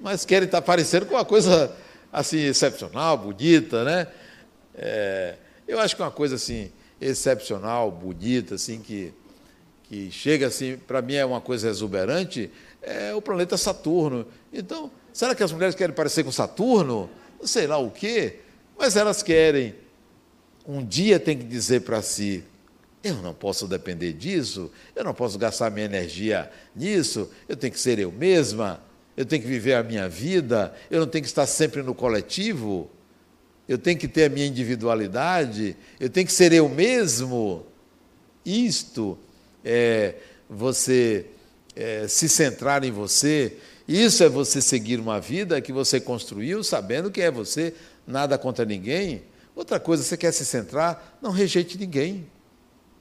mas 0.00 0.24
querem 0.24 0.46
estar 0.46 0.62
parecendo 0.62 1.06
com 1.06 1.14
uma 1.14 1.24
coisa 1.24 1.76
assim 2.12 2.38
excepcional, 2.38 3.16
bonita, 3.18 3.84
né? 3.84 4.06
É, 4.74 5.36
eu 5.66 5.78
acho 5.80 5.94
que 5.96 6.02
uma 6.02 6.10
coisa 6.10 6.36
assim 6.36 6.70
excepcional, 7.00 7.90
bonita, 7.90 8.56
assim, 8.56 8.80
que, 8.80 9.12
que 9.84 10.10
chega 10.10 10.46
assim, 10.46 10.76
para 10.76 11.00
mim 11.00 11.14
é 11.14 11.24
uma 11.24 11.40
coisa 11.40 11.68
exuberante, 11.68 12.50
é 12.82 13.14
o 13.14 13.22
planeta 13.22 13.56
Saturno. 13.56 14.26
Então, 14.52 14.90
será 15.12 15.34
que 15.34 15.42
as 15.42 15.52
mulheres 15.52 15.74
querem 15.74 15.94
parecer 15.94 16.24
com 16.24 16.32
Saturno? 16.32 17.08
Não 17.38 17.46
sei 17.46 17.66
lá 17.66 17.78
o 17.78 17.90
quê, 17.90 18.40
mas 18.78 18.96
elas 18.96 19.22
querem. 19.22 19.74
Um 20.66 20.84
dia 20.84 21.18
tem 21.18 21.38
que 21.38 21.44
dizer 21.44 21.82
para 21.82 22.02
si: 22.02 22.44
eu 23.02 23.16
não 23.16 23.32
posso 23.32 23.66
depender 23.66 24.12
disso, 24.12 24.70
eu 24.94 25.04
não 25.04 25.14
posso 25.14 25.38
gastar 25.38 25.70
minha 25.70 25.86
energia 25.86 26.50
nisso, 26.74 27.30
eu 27.48 27.56
tenho 27.56 27.72
que 27.72 27.80
ser 27.80 27.98
eu 27.98 28.10
mesma, 28.10 28.80
eu 29.18 29.26
tenho 29.26 29.42
que 29.42 29.48
viver 29.48 29.74
a 29.74 29.82
minha 29.82 30.08
vida, 30.08 30.72
eu 30.90 31.00
não 31.00 31.06
tenho 31.06 31.22
que 31.22 31.28
estar 31.28 31.46
sempre 31.46 31.82
no 31.82 31.94
coletivo 31.94 32.90
eu 33.68 33.76
tenho 33.76 33.98
que 33.98 34.08
ter 34.08 34.24
a 34.24 34.28
minha 34.30 34.46
individualidade, 34.46 35.76
eu 36.00 36.08
tenho 36.08 36.26
que 36.26 36.32
ser 36.32 36.52
eu 36.54 36.68
mesmo. 36.70 37.66
Isto 38.44 39.18
é 39.62 40.14
você 40.48 41.26
é, 41.76 42.08
se 42.08 42.30
centrar 42.30 42.82
em 42.82 42.90
você, 42.90 43.58
isso 43.86 44.24
é 44.24 44.28
você 44.28 44.62
seguir 44.62 44.98
uma 44.98 45.20
vida 45.20 45.60
que 45.60 45.70
você 45.70 46.00
construiu 46.00 46.64
sabendo 46.64 47.10
que 47.10 47.20
é 47.20 47.30
você, 47.30 47.74
nada 48.06 48.38
contra 48.38 48.64
ninguém. 48.64 49.22
Outra 49.54 49.78
coisa, 49.78 50.02
você 50.02 50.16
quer 50.16 50.32
se 50.32 50.46
centrar, 50.46 51.18
não 51.20 51.30
rejeite 51.30 51.76
ninguém. 51.76 52.26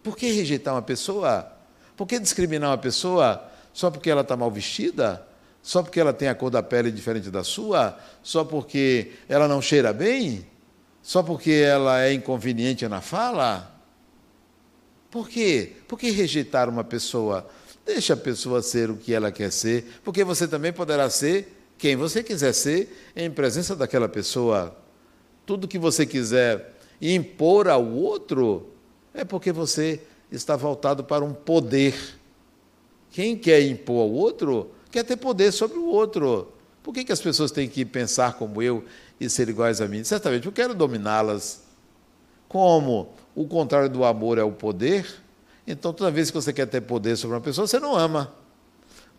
Por 0.03 0.18
que 0.18 0.30
rejeitar 0.32 0.74
uma 0.74 0.82
pessoa? 0.82 1.49
Por 1.95 2.05
que 2.05 2.20
discriminar 2.20 2.72
uma 2.72 2.78
pessoa 2.78 3.49
só 3.72 3.89
porque 3.89 4.09
ela 4.09 4.22
está 4.22 4.36
mal 4.36 4.51
vestida? 4.51 5.26
Só 5.68 5.84
porque 5.84 5.99
ela 5.99 6.13
tem 6.13 6.30
a 6.30 6.34
cor 6.34 6.49
da 6.49 6.63
pele 6.63 6.89
diferente 6.89 7.30
da 7.30 7.43
sua? 7.43 7.99
Só 8.24 8.45
porque 8.45 9.11
ela 9.28 9.49
não 9.49 9.61
cheira 9.61 9.91
bem? 9.91 10.47
Só 11.03 11.22
porque 11.22 11.51
ela 11.51 12.01
é 12.01 12.13
inconveniente 12.13 12.88
na 12.88 13.01
fala? 13.01 13.70
Por 15.11 15.28
quê? 15.28 15.74
Por 15.86 15.99
que 15.99 16.09
rejeitar 16.09 16.70
uma 16.70 16.86
pessoa? 16.86 17.45
Deixa 17.86 18.13
a 18.13 18.18
pessoa 18.18 18.61
ser 18.61 18.89
o 18.89 18.95
que 18.95 19.13
ela 19.13 19.30
quer 19.30 19.51
ser, 19.51 19.99
porque 20.05 20.24
você 20.24 20.47
também 20.47 20.72
poderá 20.72 21.09
ser 21.09 21.53
quem 21.78 21.97
você 21.97 22.24
quiser 22.24 22.53
ser 22.53 23.11
em 23.13 23.30
presença 23.30 23.76
daquela 23.76 24.07
pessoa. 24.07 24.74
Tudo 25.45 25.68
que 25.68 25.78
você 25.78 26.05
quiser 26.05 26.76
impor 27.01 27.68
ao 27.68 27.86
outro 27.86 28.70
é 29.13 29.26
porque 29.26 29.51
você 29.51 29.99
está 30.32 30.55
voltado 30.55 31.03
para 31.03 31.26
um 31.26 31.34
poder. 31.34 31.93
Quem 33.11 33.38
quer 33.38 33.61
impor 33.63 34.03
ao 34.03 34.11
outro 34.13 34.76
quer 34.97 35.03
ter 35.03 35.17
poder 35.17 35.51
sobre 35.51 35.77
o 35.77 35.85
outro. 35.85 36.51
Por 36.81 36.91
que, 36.91 37.03
que 37.03 37.11
as 37.11 37.21
pessoas 37.21 37.51
têm 37.51 37.69
que 37.69 37.85
pensar 37.85 38.33
como 38.33 38.63
eu 38.63 38.83
e 39.19 39.29
ser 39.29 39.47
iguais 39.47 39.79
a 39.79 39.87
mim? 39.87 40.03
Certamente 40.03 40.47
eu 40.47 40.51
quero 40.51 40.73
dominá-las. 40.73 41.61
Como 42.49 43.13
o 43.35 43.47
contrário 43.47 43.89
do 43.89 44.03
amor 44.03 44.39
é 44.39 44.43
o 44.43 44.51
poder, 44.51 45.05
então 45.67 45.93
toda 45.93 46.09
vez 46.09 46.31
que 46.31 46.35
você 46.35 46.51
quer 46.51 46.65
ter 46.65 46.81
poder 46.81 47.15
sobre 47.15 47.35
uma 47.35 47.41
pessoa, 47.41 47.67
você 47.67 47.79
não 47.79 47.95
ama. 47.95 48.33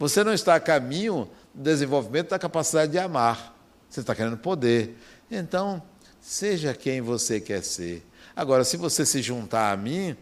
Você 0.00 0.24
não 0.24 0.32
está 0.32 0.56
a 0.56 0.60
caminho 0.60 1.28
do 1.54 1.62
desenvolvimento 1.62 2.30
da 2.30 2.38
capacidade 2.38 2.90
de 2.90 2.98
amar. 2.98 3.54
Você 3.88 4.00
está 4.00 4.14
querendo 4.14 4.36
poder. 4.36 4.96
Então, 5.30 5.80
seja 6.20 6.74
quem 6.74 7.00
você 7.00 7.40
quer 7.40 7.62
ser. 7.62 8.04
Agora, 8.34 8.64
se 8.64 8.76
você 8.76 9.06
se 9.06 9.22
juntar 9.22 9.72
a 9.72 9.76
mim, 9.76 10.16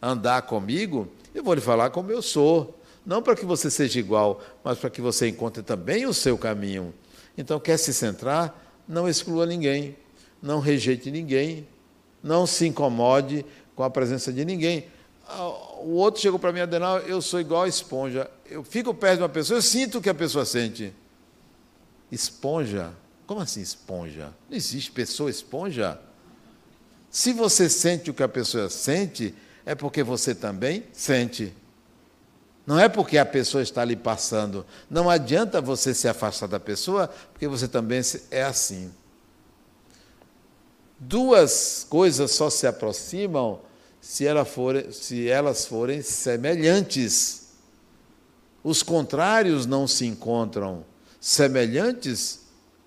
andar 0.00 0.42
comigo, 0.42 1.08
eu 1.34 1.42
vou 1.42 1.52
lhe 1.52 1.60
falar 1.60 1.90
como 1.90 2.10
eu 2.10 2.22
sou. 2.22 2.78
Não 3.04 3.22
para 3.22 3.34
que 3.34 3.44
você 3.44 3.70
seja 3.70 3.98
igual, 3.98 4.40
mas 4.62 4.78
para 4.78 4.90
que 4.90 5.00
você 5.00 5.28
encontre 5.28 5.62
também 5.62 6.06
o 6.06 6.14
seu 6.14 6.38
caminho. 6.38 6.94
Então, 7.36 7.58
quer 7.58 7.76
se 7.76 7.92
centrar? 7.92 8.56
Não 8.86 9.08
exclua 9.08 9.46
ninguém, 9.46 9.96
não 10.40 10.60
rejeite 10.60 11.10
ninguém, 11.10 11.66
não 12.22 12.46
se 12.46 12.66
incomode 12.66 13.44
com 13.74 13.82
a 13.82 13.90
presença 13.90 14.32
de 14.32 14.44
ninguém. 14.44 14.86
Ah, 15.26 15.48
o 15.80 15.94
outro 15.94 16.20
chegou 16.20 16.38
para 16.38 16.52
mim, 16.52 16.60
Adenal, 16.60 16.98
eu 17.00 17.20
sou 17.22 17.40
igual 17.40 17.62
a 17.62 17.68
esponja. 17.68 18.30
Eu 18.48 18.62
fico 18.62 18.92
perto 18.94 19.18
de 19.18 19.22
uma 19.22 19.28
pessoa, 19.28 19.58
eu 19.58 19.62
sinto 19.62 19.98
o 19.98 20.02
que 20.02 20.10
a 20.10 20.14
pessoa 20.14 20.44
sente. 20.44 20.92
Esponja? 22.10 22.92
Como 23.26 23.40
assim 23.40 23.62
esponja? 23.62 24.32
Não 24.48 24.56
existe 24.56 24.90
pessoa 24.90 25.30
esponja. 25.30 25.98
Se 27.10 27.32
você 27.32 27.68
sente 27.68 28.10
o 28.10 28.14
que 28.14 28.22
a 28.22 28.28
pessoa 28.28 28.68
sente, 28.68 29.34
é 29.64 29.74
porque 29.74 30.02
você 30.02 30.34
também 30.34 30.84
sente. 30.92 31.52
Não 32.66 32.78
é 32.78 32.88
porque 32.88 33.18
a 33.18 33.26
pessoa 33.26 33.62
está 33.62 33.82
ali 33.82 33.96
passando. 33.96 34.64
Não 34.88 35.10
adianta 35.10 35.60
você 35.60 35.92
se 35.92 36.06
afastar 36.08 36.46
da 36.46 36.60
pessoa, 36.60 37.08
porque 37.32 37.48
você 37.48 37.66
também 37.66 38.00
é 38.30 38.42
assim. 38.42 38.92
Duas 40.98 41.84
coisas 41.88 42.30
só 42.30 42.48
se 42.48 42.66
aproximam 42.66 43.60
se, 44.00 44.26
ela 44.26 44.44
for, 44.44 44.92
se 44.92 45.28
elas 45.28 45.66
forem 45.66 46.02
semelhantes. 46.02 47.48
Os 48.62 48.82
contrários 48.82 49.66
não 49.66 49.88
se 49.88 50.06
encontram. 50.06 50.84
Semelhantes, 51.20 52.42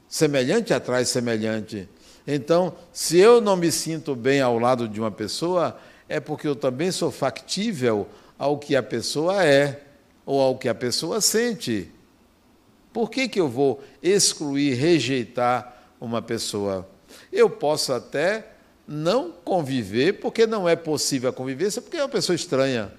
semelhante 0.08 0.74
atrai 0.74 1.04
semelhante. 1.04 1.90
Então, 2.26 2.74
se 2.94 3.18
eu 3.18 3.42
não 3.42 3.58
me 3.58 3.72
sinto 3.72 4.16
bem 4.16 4.40
ao 4.40 4.58
lado 4.58 4.88
de 4.88 5.00
uma 5.00 5.12
pessoa, 5.12 5.78
é 6.08 6.20
porque 6.20 6.48
eu 6.48 6.56
também 6.56 6.92
sou 6.92 7.12
factível 7.12 8.08
ao 8.38 8.58
que 8.58 8.76
a 8.76 8.84
pessoa 8.84 9.44
é 9.44 9.82
ou 10.26 10.42
ao 10.42 10.58
que 10.58 10.68
a 10.68 10.76
pessoa 10.76 11.22
sente. 11.22 11.92
Por 12.92 13.10
que, 13.10 13.28
que 13.28 13.40
eu 13.40 13.50
vou 13.50 13.84
excluir, 14.02 14.74
rejeitar 14.76 15.92
uma 16.00 16.22
pessoa? 16.22 16.88
Eu 17.32 17.50
posso 17.50 17.94
até 17.94 18.48
não 18.88 19.32
conviver, 19.32 20.14
porque 20.14 20.48
não 20.48 20.68
é 20.68 20.76
possível 20.76 21.30
a 21.30 21.34
convivência, 21.34 21.82
porque 21.82 21.98
é 21.98 22.04
uma 22.04 22.10
pessoa 22.10 22.36
estranha. 22.36 22.92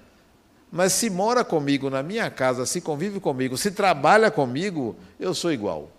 Mas 0.71 0.93
se 0.93 1.09
mora 1.09 1.43
comigo 1.43 1.89
na 1.89 2.03
minha 2.03 2.29
casa, 2.29 2.65
se 2.65 2.81
convive 2.81 3.19
comigo, 3.19 3.57
se 3.57 3.71
trabalha 3.71 4.29
comigo, 4.29 4.95
eu 5.19 5.33
sou 5.33 5.51
igual. 5.51 5.89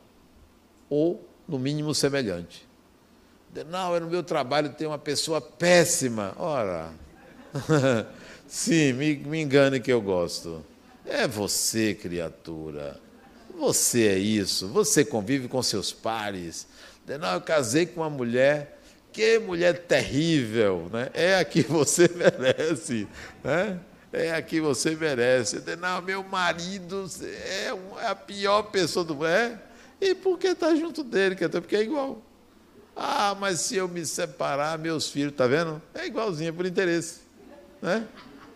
Ou, 0.90 1.26
no 1.46 1.58
mínimo, 1.58 1.94
semelhante. 1.94 2.68
Não, 3.68 3.96
é 3.96 4.00
no 4.00 4.08
meu 4.08 4.22
trabalho 4.22 4.70
tem 4.70 4.86
uma 4.86 4.98
pessoa 4.98 5.40
péssima. 5.40 6.34
Ora, 6.38 6.90
sim, 8.48 8.92
me, 8.94 9.16
me 9.16 9.42
engane 9.42 9.78
que 9.78 9.92
eu 9.92 10.00
gosto. 10.00 10.64
É 11.04 11.28
você, 11.28 11.94
criatura. 11.94 13.00
Você 13.58 14.06
é 14.08 14.18
isso. 14.18 14.68
Você 14.68 15.04
convive 15.04 15.48
com 15.48 15.62
seus 15.62 15.92
pares. 15.92 16.66
Não, 17.06 17.34
eu 17.34 17.40
casei 17.40 17.86
com 17.86 18.00
uma 18.00 18.10
mulher. 18.10 18.78
Que 19.12 19.38
mulher 19.38 19.86
terrível, 19.86 20.88
né? 20.92 21.10
É 21.14 21.38
a 21.38 21.44
que 21.44 21.62
você 21.62 22.08
merece, 22.14 23.08
né? 23.42 23.80
É 24.12 24.32
a 24.32 24.42
que 24.42 24.60
você 24.60 24.94
merece. 24.94 25.62
Não, 25.76 26.00
meu 26.02 26.22
marido 26.22 27.06
é, 27.22 27.72
é 28.02 28.06
a 28.06 28.14
pior 28.14 28.62
pessoa 28.64 29.04
do 29.04 29.14
mundo. 29.14 29.26
É? 29.26 29.58
E 30.00 30.14
por 30.14 30.38
que 30.38 30.48
está 30.48 30.74
junto 30.74 31.02
dele? 31.02 31.36
Porque 31.36 31.76
é 31.76 31.82
igual. 31.82 32.22
Ah, 32.94 33.36
mas 33.38 33.60
se 33.60 33.76
eu 33.76 33.88
me 33.88 34.04
separar, 34.04 34.78
meus 34.78 35.08
filhos, 35.08 35.32
está 35.32 35.46
vendo? 35.46 35.80
É 35.94 36.06
igualzinho, 36.06 36.48
é 36.48 36.52
por 36.52 36.66
interesse. 36.66 37.20
Né? 37.80 38.06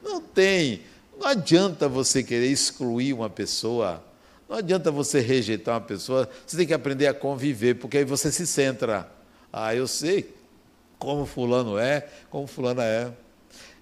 Não 0.03 0.21
tem. 0.21 0.83
Não 1.19 1.27
adianta 1.27 1.89
você 1.89 2.23
querer 2.23 2.49
excluir 2.49 3.13
uma 3.13 3.31
pessoa. 3.31 4.03
Não 4.49 4.57
adianta 4.57 4.91
você 4.91 5.21
rejeitar 5.21 5.75
uma 5.75 5.81
pessoa. 5.81 6.29
Você 6.47 6.57
tem 6.57 6.67
que 6.67 6.75
aprender 6.75 7.07
a 7.07 7.15
conviver, 7.15 7.75
porque 7.75 7.99
aí 7.99 8.05
você 8.05 8.31
se 8.31 8.47
centra. 8.47 9.11
Ah, 9.53 9.75
eu 9.75 9.87
sei 9.87 10.35
como 10.99 11.27
fulano 11.27 11.79
é, 11.79 12.09
como 12.31 12.47
fulana 12.47 12.85
é. 12.85 13.13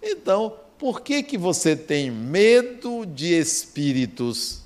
Então, 0.02 0.56
por 0.78 1.02
que, 1.02 1.22
que 1.22 1.36
você 1.36 1.76
tem 1.76 2.10
medo 2.10 3.04
de 3.04 3.38
espíritos? 3.38 4.62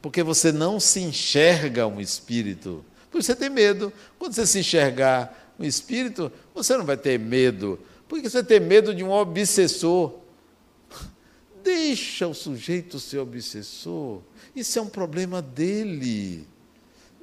Porque 0.00 0.22
você 0.22 0.52
não 0.52 0.78
se 0.78 1.00
enxerga 1.00 1.86
um 1.86 2.00
espírito. 2.00 2.84
Por 3.10 3.22
você 3.22 3.34
tem 3.34 3.50
medo. 3.50 3.92
Quando 4.18 4.32
você 4.32 4.46
se 4.46 4.60
enxergar 4.60 5.54
um 5.58 5.64
espírito, 5.64 6.30
você 6.54 6.76
não 6.76 6.84
vai 6.84 6.96
ter 6.96 7.18
medo. 7.18 7.78
Por 8.12 8.20
que 8.20 8.28
você 8.28 8.44
tem 8.44 8.60
medo 8.60 8.94
de 8.94 9.02
um 9.02 9.10
obsessor? 9.10 10.12
Deixa 11.64 12.28
o 12.28 12.34
sujeito 12.34 13.00
ser 13.00 13.16
obsessor. 13.20 14.20
Isso 14.54 14.78
é 14.78 14.82
um 14.82 14.86
problema 14.86 15.40
dele. 15.40 16.46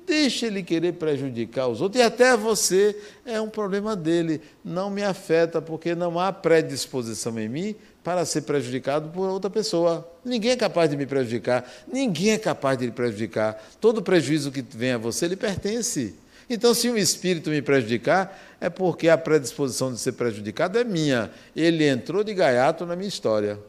Deixa 0.08 0.48
ele 0.48 0.64
querer 0.64 0.94
prejudicar 0.94 1.68
os 1.68 1.80
outros 1.80 2.02
e 2.02 2.04
até 2.04 2.36
você 2.36 3.00
é 3.24 3.40
um 3.40 3.52
problema 3.52 3.96
dele. 3.96 4.42
Não 4.66 4.90
me 4.90 5.04
afeta 5.04 5.62
porque 5.62 5.94
não 5.94 6.20
há 6.20 6.34
predisposição 6.34 7.38
em 7.40 7.48
mim 7.48 7.76
para 8.04 8.26
ser 8.26 8.42
prejudicado 8.42 9.10
por 9.10 9.30
outra 9.30 9.52
pessoa. 9.52 10.12
Ninguém 10.26 10.54
é 10.54 10.56
capaz 10.56 10.90
de 10.90 10.98
me 10.98 11.06
prejudicar, 11.06 11.72
ninguém 11.88 12.32
é 12.32 12.40
capaz 12.40 12.80
de 12.80 12.88
lhe 12.88 12.92
prejudicar. 12.92 13.64
Todo 13.80 14.02
prejuízo 14.02 14.52
que 14.52 14.66
vem 14.68 14.94
a 14.94 14.98
você 14.98 15.28
lhe 15.28 15.36
pertence. 15.36 16.16
Então, 16.50 16.74
se 16.74 16.90
um 16.90 16.98
espírito 16.98 17.50
me 17.50 17.62
prejudicar, 17.62 18.38
é 18.60 18.70
porque 18.70 19.08
a 19.08 19.18
predisposição 19.18 19.94
de 19.94 20.00
ser 20.00 20.14
prejudicado 20.14 20.80
é 20.80 20.84
minha. 20.84 21.30
Ele 21.56 21.88
entrou 21.88 22.24
de 22.24 22.34
gaiato 22.34 22.86
na 22.86 22.96
minha 22.96 23.08
história. 23.08 23.60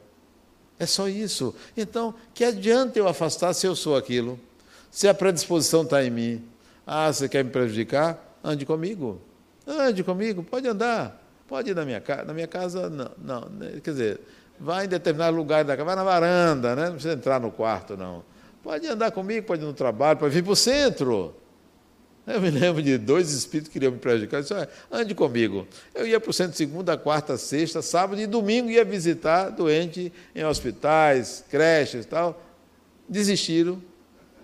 É 0.79 0.87
só 0.87 1.07
isso. 1.07 1.55
Então, 1.77 2.15
que 2.33 2.43
adianta 2.43 2.99
eu 2.99 3.07
afastar 3.07 3.53
se 3.53 3.67
eu 3.67 3.77
sou 3.77 3.97
aquilo? 3.97 4.41
Se 4.91 5.07
a 5.07 5.13
predisposição 5.13 5.83
está 5.83 6.03
em 6.03 6.11
mim. 6.11 6.45
Ah, 6.87 7.13
você 7.13 7.29
quer 7.29 7.45
me 7.45 7.51
prejudicar? 7.51 8.19
Ande 8.43 8.65
comigo. 8.65 9.21
Ande 9.67 10.03
comigo, 10.03 10.43
pode 10.43 10.67
andar. 10.67 11.23
Pode 11.47 11.71
ir 11.71 11.77
na 11.77 11.85
minha 11.85 12.01
casa. 12.01 12.25
Na 12.25 12.33
minha 12.33 12.47
casa, 12.47 12.89
não. 12.89 13.11
não 13.19 13.49
né, 13.51 13.81
quer 13.85 13.91
dizer, 13.91 14.21
vai 14.59 14.87
em 14.87 14.89
determinado 14.89 15.37
lugar 15.37 15.65
da 15.65 15.77
casa, 15.77 15.85
vai 15.85 15.97
na 15.97 16.03
varanda, 16.03 16.75
né? 16.75 16.85
não 16.87 16.93
precisa 16.93 17.15
entrar 17.15 17.39
no 17.39 17.51
quarto, 17.51 17.97
não. 17.97 18.25
Pode 18.63 18.87
andar 18.87 19.11
comigo, 19.11 19.47
pode 19.47 19.63
ir 19.63 19.67
no 19.67 19.75
trabalho, 19.75 20.19
pode 20.19 20.35
vir 20.35 20.43
para 20.43 20.53
o 20.53 20.57
centro. 20.57 21.35
Eu 22.33 22.41
me 22.41 22.51
lembro 22.51 22.83
de 22.83 22.97
dois 22.97 23.33
espíritos 23.33 23.69
que 23.69 23.73
queriam 23.73 23.93
me 23.93 23.99
prejudicar. 23.99 24.39
Eu 24.39 24.43
disse, 24.43 24.69
ande 24.91 25.15
comigo. 25.15 25.67
Eu 25.95 26.07
ia 26.07 26.21
para 26.21 26.31
o 26.31 26.33
centro 26.33 26.57
segunda, 26.57 26.97
quarta, 26.97 27.37
sexta, 27.37 27.83
sábado 27.83 28.21
e 28.21 28.27
domingo 28.27 28.71
ia 28.71 28.85
visitar 28.85 29.51
doente 29.51 30.13
em 30.35 30.45
hospitais, 30.45 31.45
creches 31.51 32.05
e 32.05 32.09
tal. 32.09 32.41
Desistiram. 33.09 33.83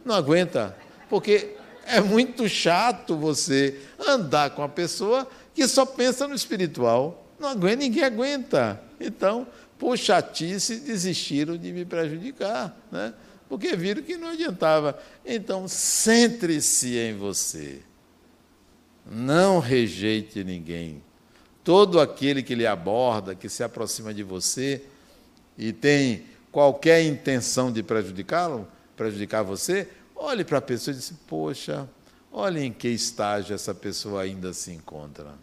Não 0.04 0.14
aguenta. 0.14 0.76
Porque 1.08 1.54
é 1.86 2.00
muito 2.00 2.48
chato 2.48 3.16
você 3.16 3.78
andar 4.04 4.50
com 4.50 4.62
uma 4.62 4.68
pessoa 4.68 5.26
que 5.54 5.66
só 5.68 5.86
pensa 5.86 6.26
no 6.26 6.34
espiritual. 6.34 7.24
Não 7.38 7.48
aguenta, 7.48 7.76
ninguém 7.76 8.02
aguenta. 8.02 8.80
Então, 8.98 9.46
por 9.78 9.96
chatice, 9.96 10.80
desistiram 10.80 11.56
de 11.56 11.72
me 11.72 11.84
prejudicar, 11.84 12.76
né? 12.90 13.14
Porque 13.48 13.76
viram 13.76 14.02
que 14.02 14.16
não 14.16 14.28
adiantava. 14.28 14.98
Então, 15.24 15.68
centre-se 15.68 16.96
em 16.96 17.16
você. 17.16 17.80
Não 19.10 19.58
rejeite 19.58 20.42
ninguém. 20.42 21.02
Todo 21.62 22.00
aquele 22.00 22.42
que 22.42 22.54
lhe 22.54 22.66
aborda, 22.66 23.34
que 23.34 23.48
se 23.48 23.62
aproxima 23.62 24.12
de 24.12 24.22
você 24.22 24.82
e 25.56 25.72
tem 25.72 26.24
qualquer 26.50 27.02
intenção 27.04 27.72
de 27.72 27.82
prejudicá-lo, 27.82 28.66
prejudicar 28.96 29.42
você, 29.42 29.88
olhe 30.14 30.44
para 30.44 30.58
a 30.58 30.62
pessoa 30.62 30.92
e 30.92 30.96
diz: 30.96 31.12
Poxa, 31.26 31.88
olhe 32.32 32.64
em 32.64 32.72
que 32.72 32.88
estágio 32.88 33.54
essa 33.54 33.74
pessoa 33.74 34.22
ainda 34.22 34.52
se 34.52 34.72
encontra. 34.72 35.34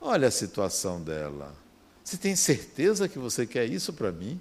Olha 0.00 0.28
a 0.28 0.30
situação 0.30 1.02
dela. 1.02 1.54
Você 2.02 2.18
tem 2.18 2.36
certeza 2.36 3.08
que 3.08 3.18
você 3.18 3.46
quer 3.46 3.64
isso 3.64 3.92
para 3.92 4.12
mim? 4.12 4.38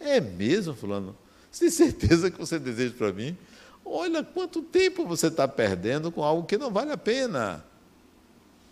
É 0.00 0.20
mesmo, 0.20 0.74
Fulano? 0.74 1.14
Você 1.52 1.66
tem 1.66 1.70
certeza 1.70 2.30
que 2.30 2.38
você 2.38 2.58
deseja 2.58 2.94
para 2.96 3.12
mim? 3.12 3.36
Olha 3.84 4.24
quanto 4.24 4.62
tempo 4.62 5.04
você 5.04 5.26
está 5.26 5.46
perdendo 5.46 6.10
com 6.10 6.22
algo 6.22 6.46
que 6.46 6.56
não 6.56 6.70
vale 6.70 6.92
a 6.92 6.96
pena. 6.96 7.62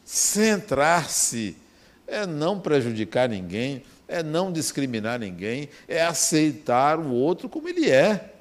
Centrar-se 0.02 1.54
é 2.06 2.26
não 2.26 2.58
prejudicar 2.58 3.28
ninguém, 3.28 3.84
é 4.08 4.22
não 4.22 4.50
discriminar 4.50 5.20
ninguém, 5.20 5.68
é 5.86 6.02
aceitar 6.02 6.98
o 6.98 7.10
outro 7.12 7.50
como 7.50 7.68
ele 7.68 7.90
é. 7.90 8.32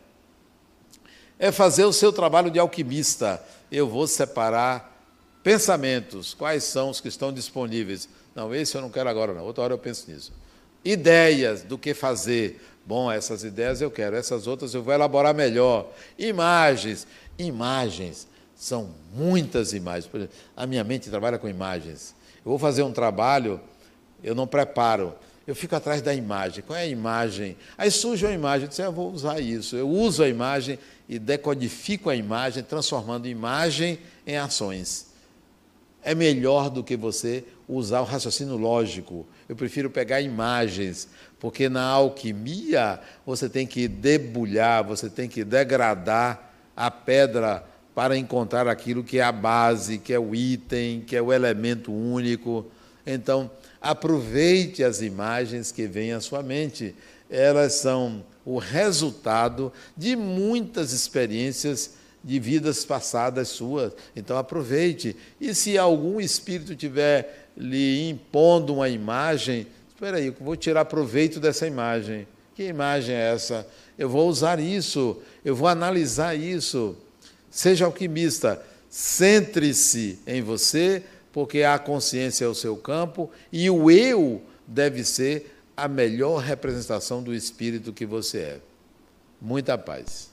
É 1.38 1.52
fazer 1.52 1.84
o 1.84 1.92
seu 1.92 2.14
trabalho 2.14 2.50
de 2.50 2.60
alquimista. 2.60 3.44
Eu 3.70 3.90
vou 3.90 4.08
separar 4.08 5.00
Pensamentos, 5.44 6.34
quais 6.34 6.66
são 6.66 6.90
os 6.90 7.00
que 7.00 7.08
estão 7.08 7.32
disponíveis? 7.32 8.10
Não, 8.36 8.54
esse 8.54 8.76
eu 8.76 8.82
não 8.82 8.90
quero 8.90 9.10
agora, 9.10 9.34
não. 9.34 9.44
Outra 9.44 9.64
hora 9.64 9.74
eu 9.74 9.78
penso 9.78 10.12
nisso. 10.12 10.34
Ideias 10.84 11.64
do 11.64 11.78
que 11.78 11.94
fazer. 11.94 12.62
Bom, 12.90 13.12
essas 13.12 13.44
ideias 13.44 13.82
eu 13.82 13.92
quero, 13.92 14.16
essas 14.16 14.48
outras 14.48 14.74
eu 14.74 14.82
vou 14.82 14.92
elaborar 14.92 15.32
melhor. 15.32 15.92
Imagens. 16.18 17.06
Imagens. 17.38 18.28
São 18.56 18.90
muitas 19.14 19.74
imagens. 19.74 20.10
Exemplo, 20.12 20.36
a 20.58 20.66
minha 20.66 20.84
mente 20.84 21.08
trabalha 21.08 21.38
com 21.38 21.48
imagens. 21.48 22.16
Eu 22.38 22.50
vou 22.50 22.58
fazer 22.58 22.82
um 22.82 22.92
trabalho, 22.92 23.62
eu 24.24 24.34
não 24.34 24.48
preparo. 24.48 25.14
Eu 25.46 25.56
fico 25.56 25.76
atrás 25.76 26.02
da 26.02 26.16
imagem. 26.16 26.64
Qual 26.66 26.76
é 26.76 26.82
a 26.82 26.88
imagem? 26.88 27.56
Aí 27.78 27.92
surge 27.92 28.26
uma 28.26 28.34
imagem, 28.34 28.64
eu 28.64 28.70
disse, 28.70 28.82
ah, 28.82 28.86
eu 28.86 28.92
vou 28.92 29.12
usar 29.12 29.40
isso. 29.40 29.76
Eu 29.76 29.88
uso 29.88 30.24
a 30.24 30.28
imagem 30.28 30.80
e 31.08 31.20
decodifico 31.20 32.10
a 32.10 32.16
imagem, 32.16 32.64
transformando 32.64 33.28
imagem 33.28 34.00
em 34.26 34.36
ações 34.36 35.10
é 36.04 36.16
melhor 36.16 36.70
do 36.70 36.84
que 36.84 36.96
você 36.96 37.44
usar 37.68 38.02
o 38.02 38.06
raciocínio 38.06 38.56
lógico. 38.58 39.28
Eu 39.48 39.56
prefiro 39.56 39.90
pegar 39.90 40.22
imagens, 40.22 41.08
porque 41.40 41.70
na 41.70 41.84
alquimia 41.84 43.00
você 43.26 43.48
tem 43.48 43.66
que 43.66 43.88
debulhar, 43.88 44.84
você 44.84 45.10
tem 45.10 45.30
que 45.30 45.44
degradar 45.44 46.52
a 46.76 46.92
pedra 46.92 47.64
para 47.96 48.18
encontrar 48.18 48.68
aquilo 48.68 49.04
que 49.04 49.20
é 49.20 49.24
a 49.24 49.32
base, 49.32 49.98
que 49.98 50.14
é 50.14 50.20
o 50.20 50.36
item, 50.36 51.02
que 51.02 51.16
é 51.16 51.22
o 51.22 51.34
elemento 51.34 51.92
único. 51.92 52.66
Então, 53.06 53.50
aproveite 53.82 54.84
as 54.84 55.02
imagens 55.02 55.72
que 55.72 55.88
vêm 55.88 56.14
à 56.14 56.22
sua 56.22 56.44
mente. 56.44 56.96
Elas 57.30 57.74
são 57.74 58.24
o 58.46 58.58
resultado 58.58 59.72
de 59.96 60.16
muitas 60.16 60.92
experiências 60.92 61.92
de 62.24 62.40
vidas 62.40 62.84
passadas 62.84 63.50
suas. 63.50 63.94
Então 64.16 64.38
aproveite. 64.38 65.16
E 65.40 65.54
se 65.54 65.78
algum 65.78 66.20
espírito 66.20 66.76
tiver 66.76 67.50
lhe 67.56 68.10
impondo 68.10 68.74
uma 68.76 68.90
imagem, 68.90 69.68
espera 70.00 70.16
aí, 70.16 70.30
vou 70.30 70.56
tirar 70.56 70.86
proveito 70.86 71.42
dessa 71.42 71.68
imagem. 71.68 72.26
Que 72.56 72.64
imagem 72.64 73.14
é 73.14 73.34
essa? 73.34 73.68
Eu 73.98 74.08
vou 74.08 74.30
usar 74.30 74.58
isso, 74.58 75.22
eu 75.44 75.54
vou 75.54 75.68
analisar 75.68 76.36
isso. 76.36 76.96
Seja 77.52 77.84
alquimista, 77.84 78.64
centre-se 78.90 80.18
em 80.26 80.42
você, 80.42 81.04
porque 81.34 81.64
a 81.64 81.78
consciência 81.78 82.46
é 82.46 82.48
o 82.48 82.56
seu 82.56 82.78
campo 82.78 83.30
e 83.52 83.70
o 83.70 83.92
eu 83.92 84.42
deve 84.66 85.04
ser 85.04 85.54
a 85.76 85.86
melhor 85.90 86.38
representação 86.38 87.22
do 87.22 87.36
espírito 87.36 87.92
que 87.92 88.06
você 88.06 88.38
é. 88.38 88.60
Muita 89.42 89.78
paz. 89.78 90.29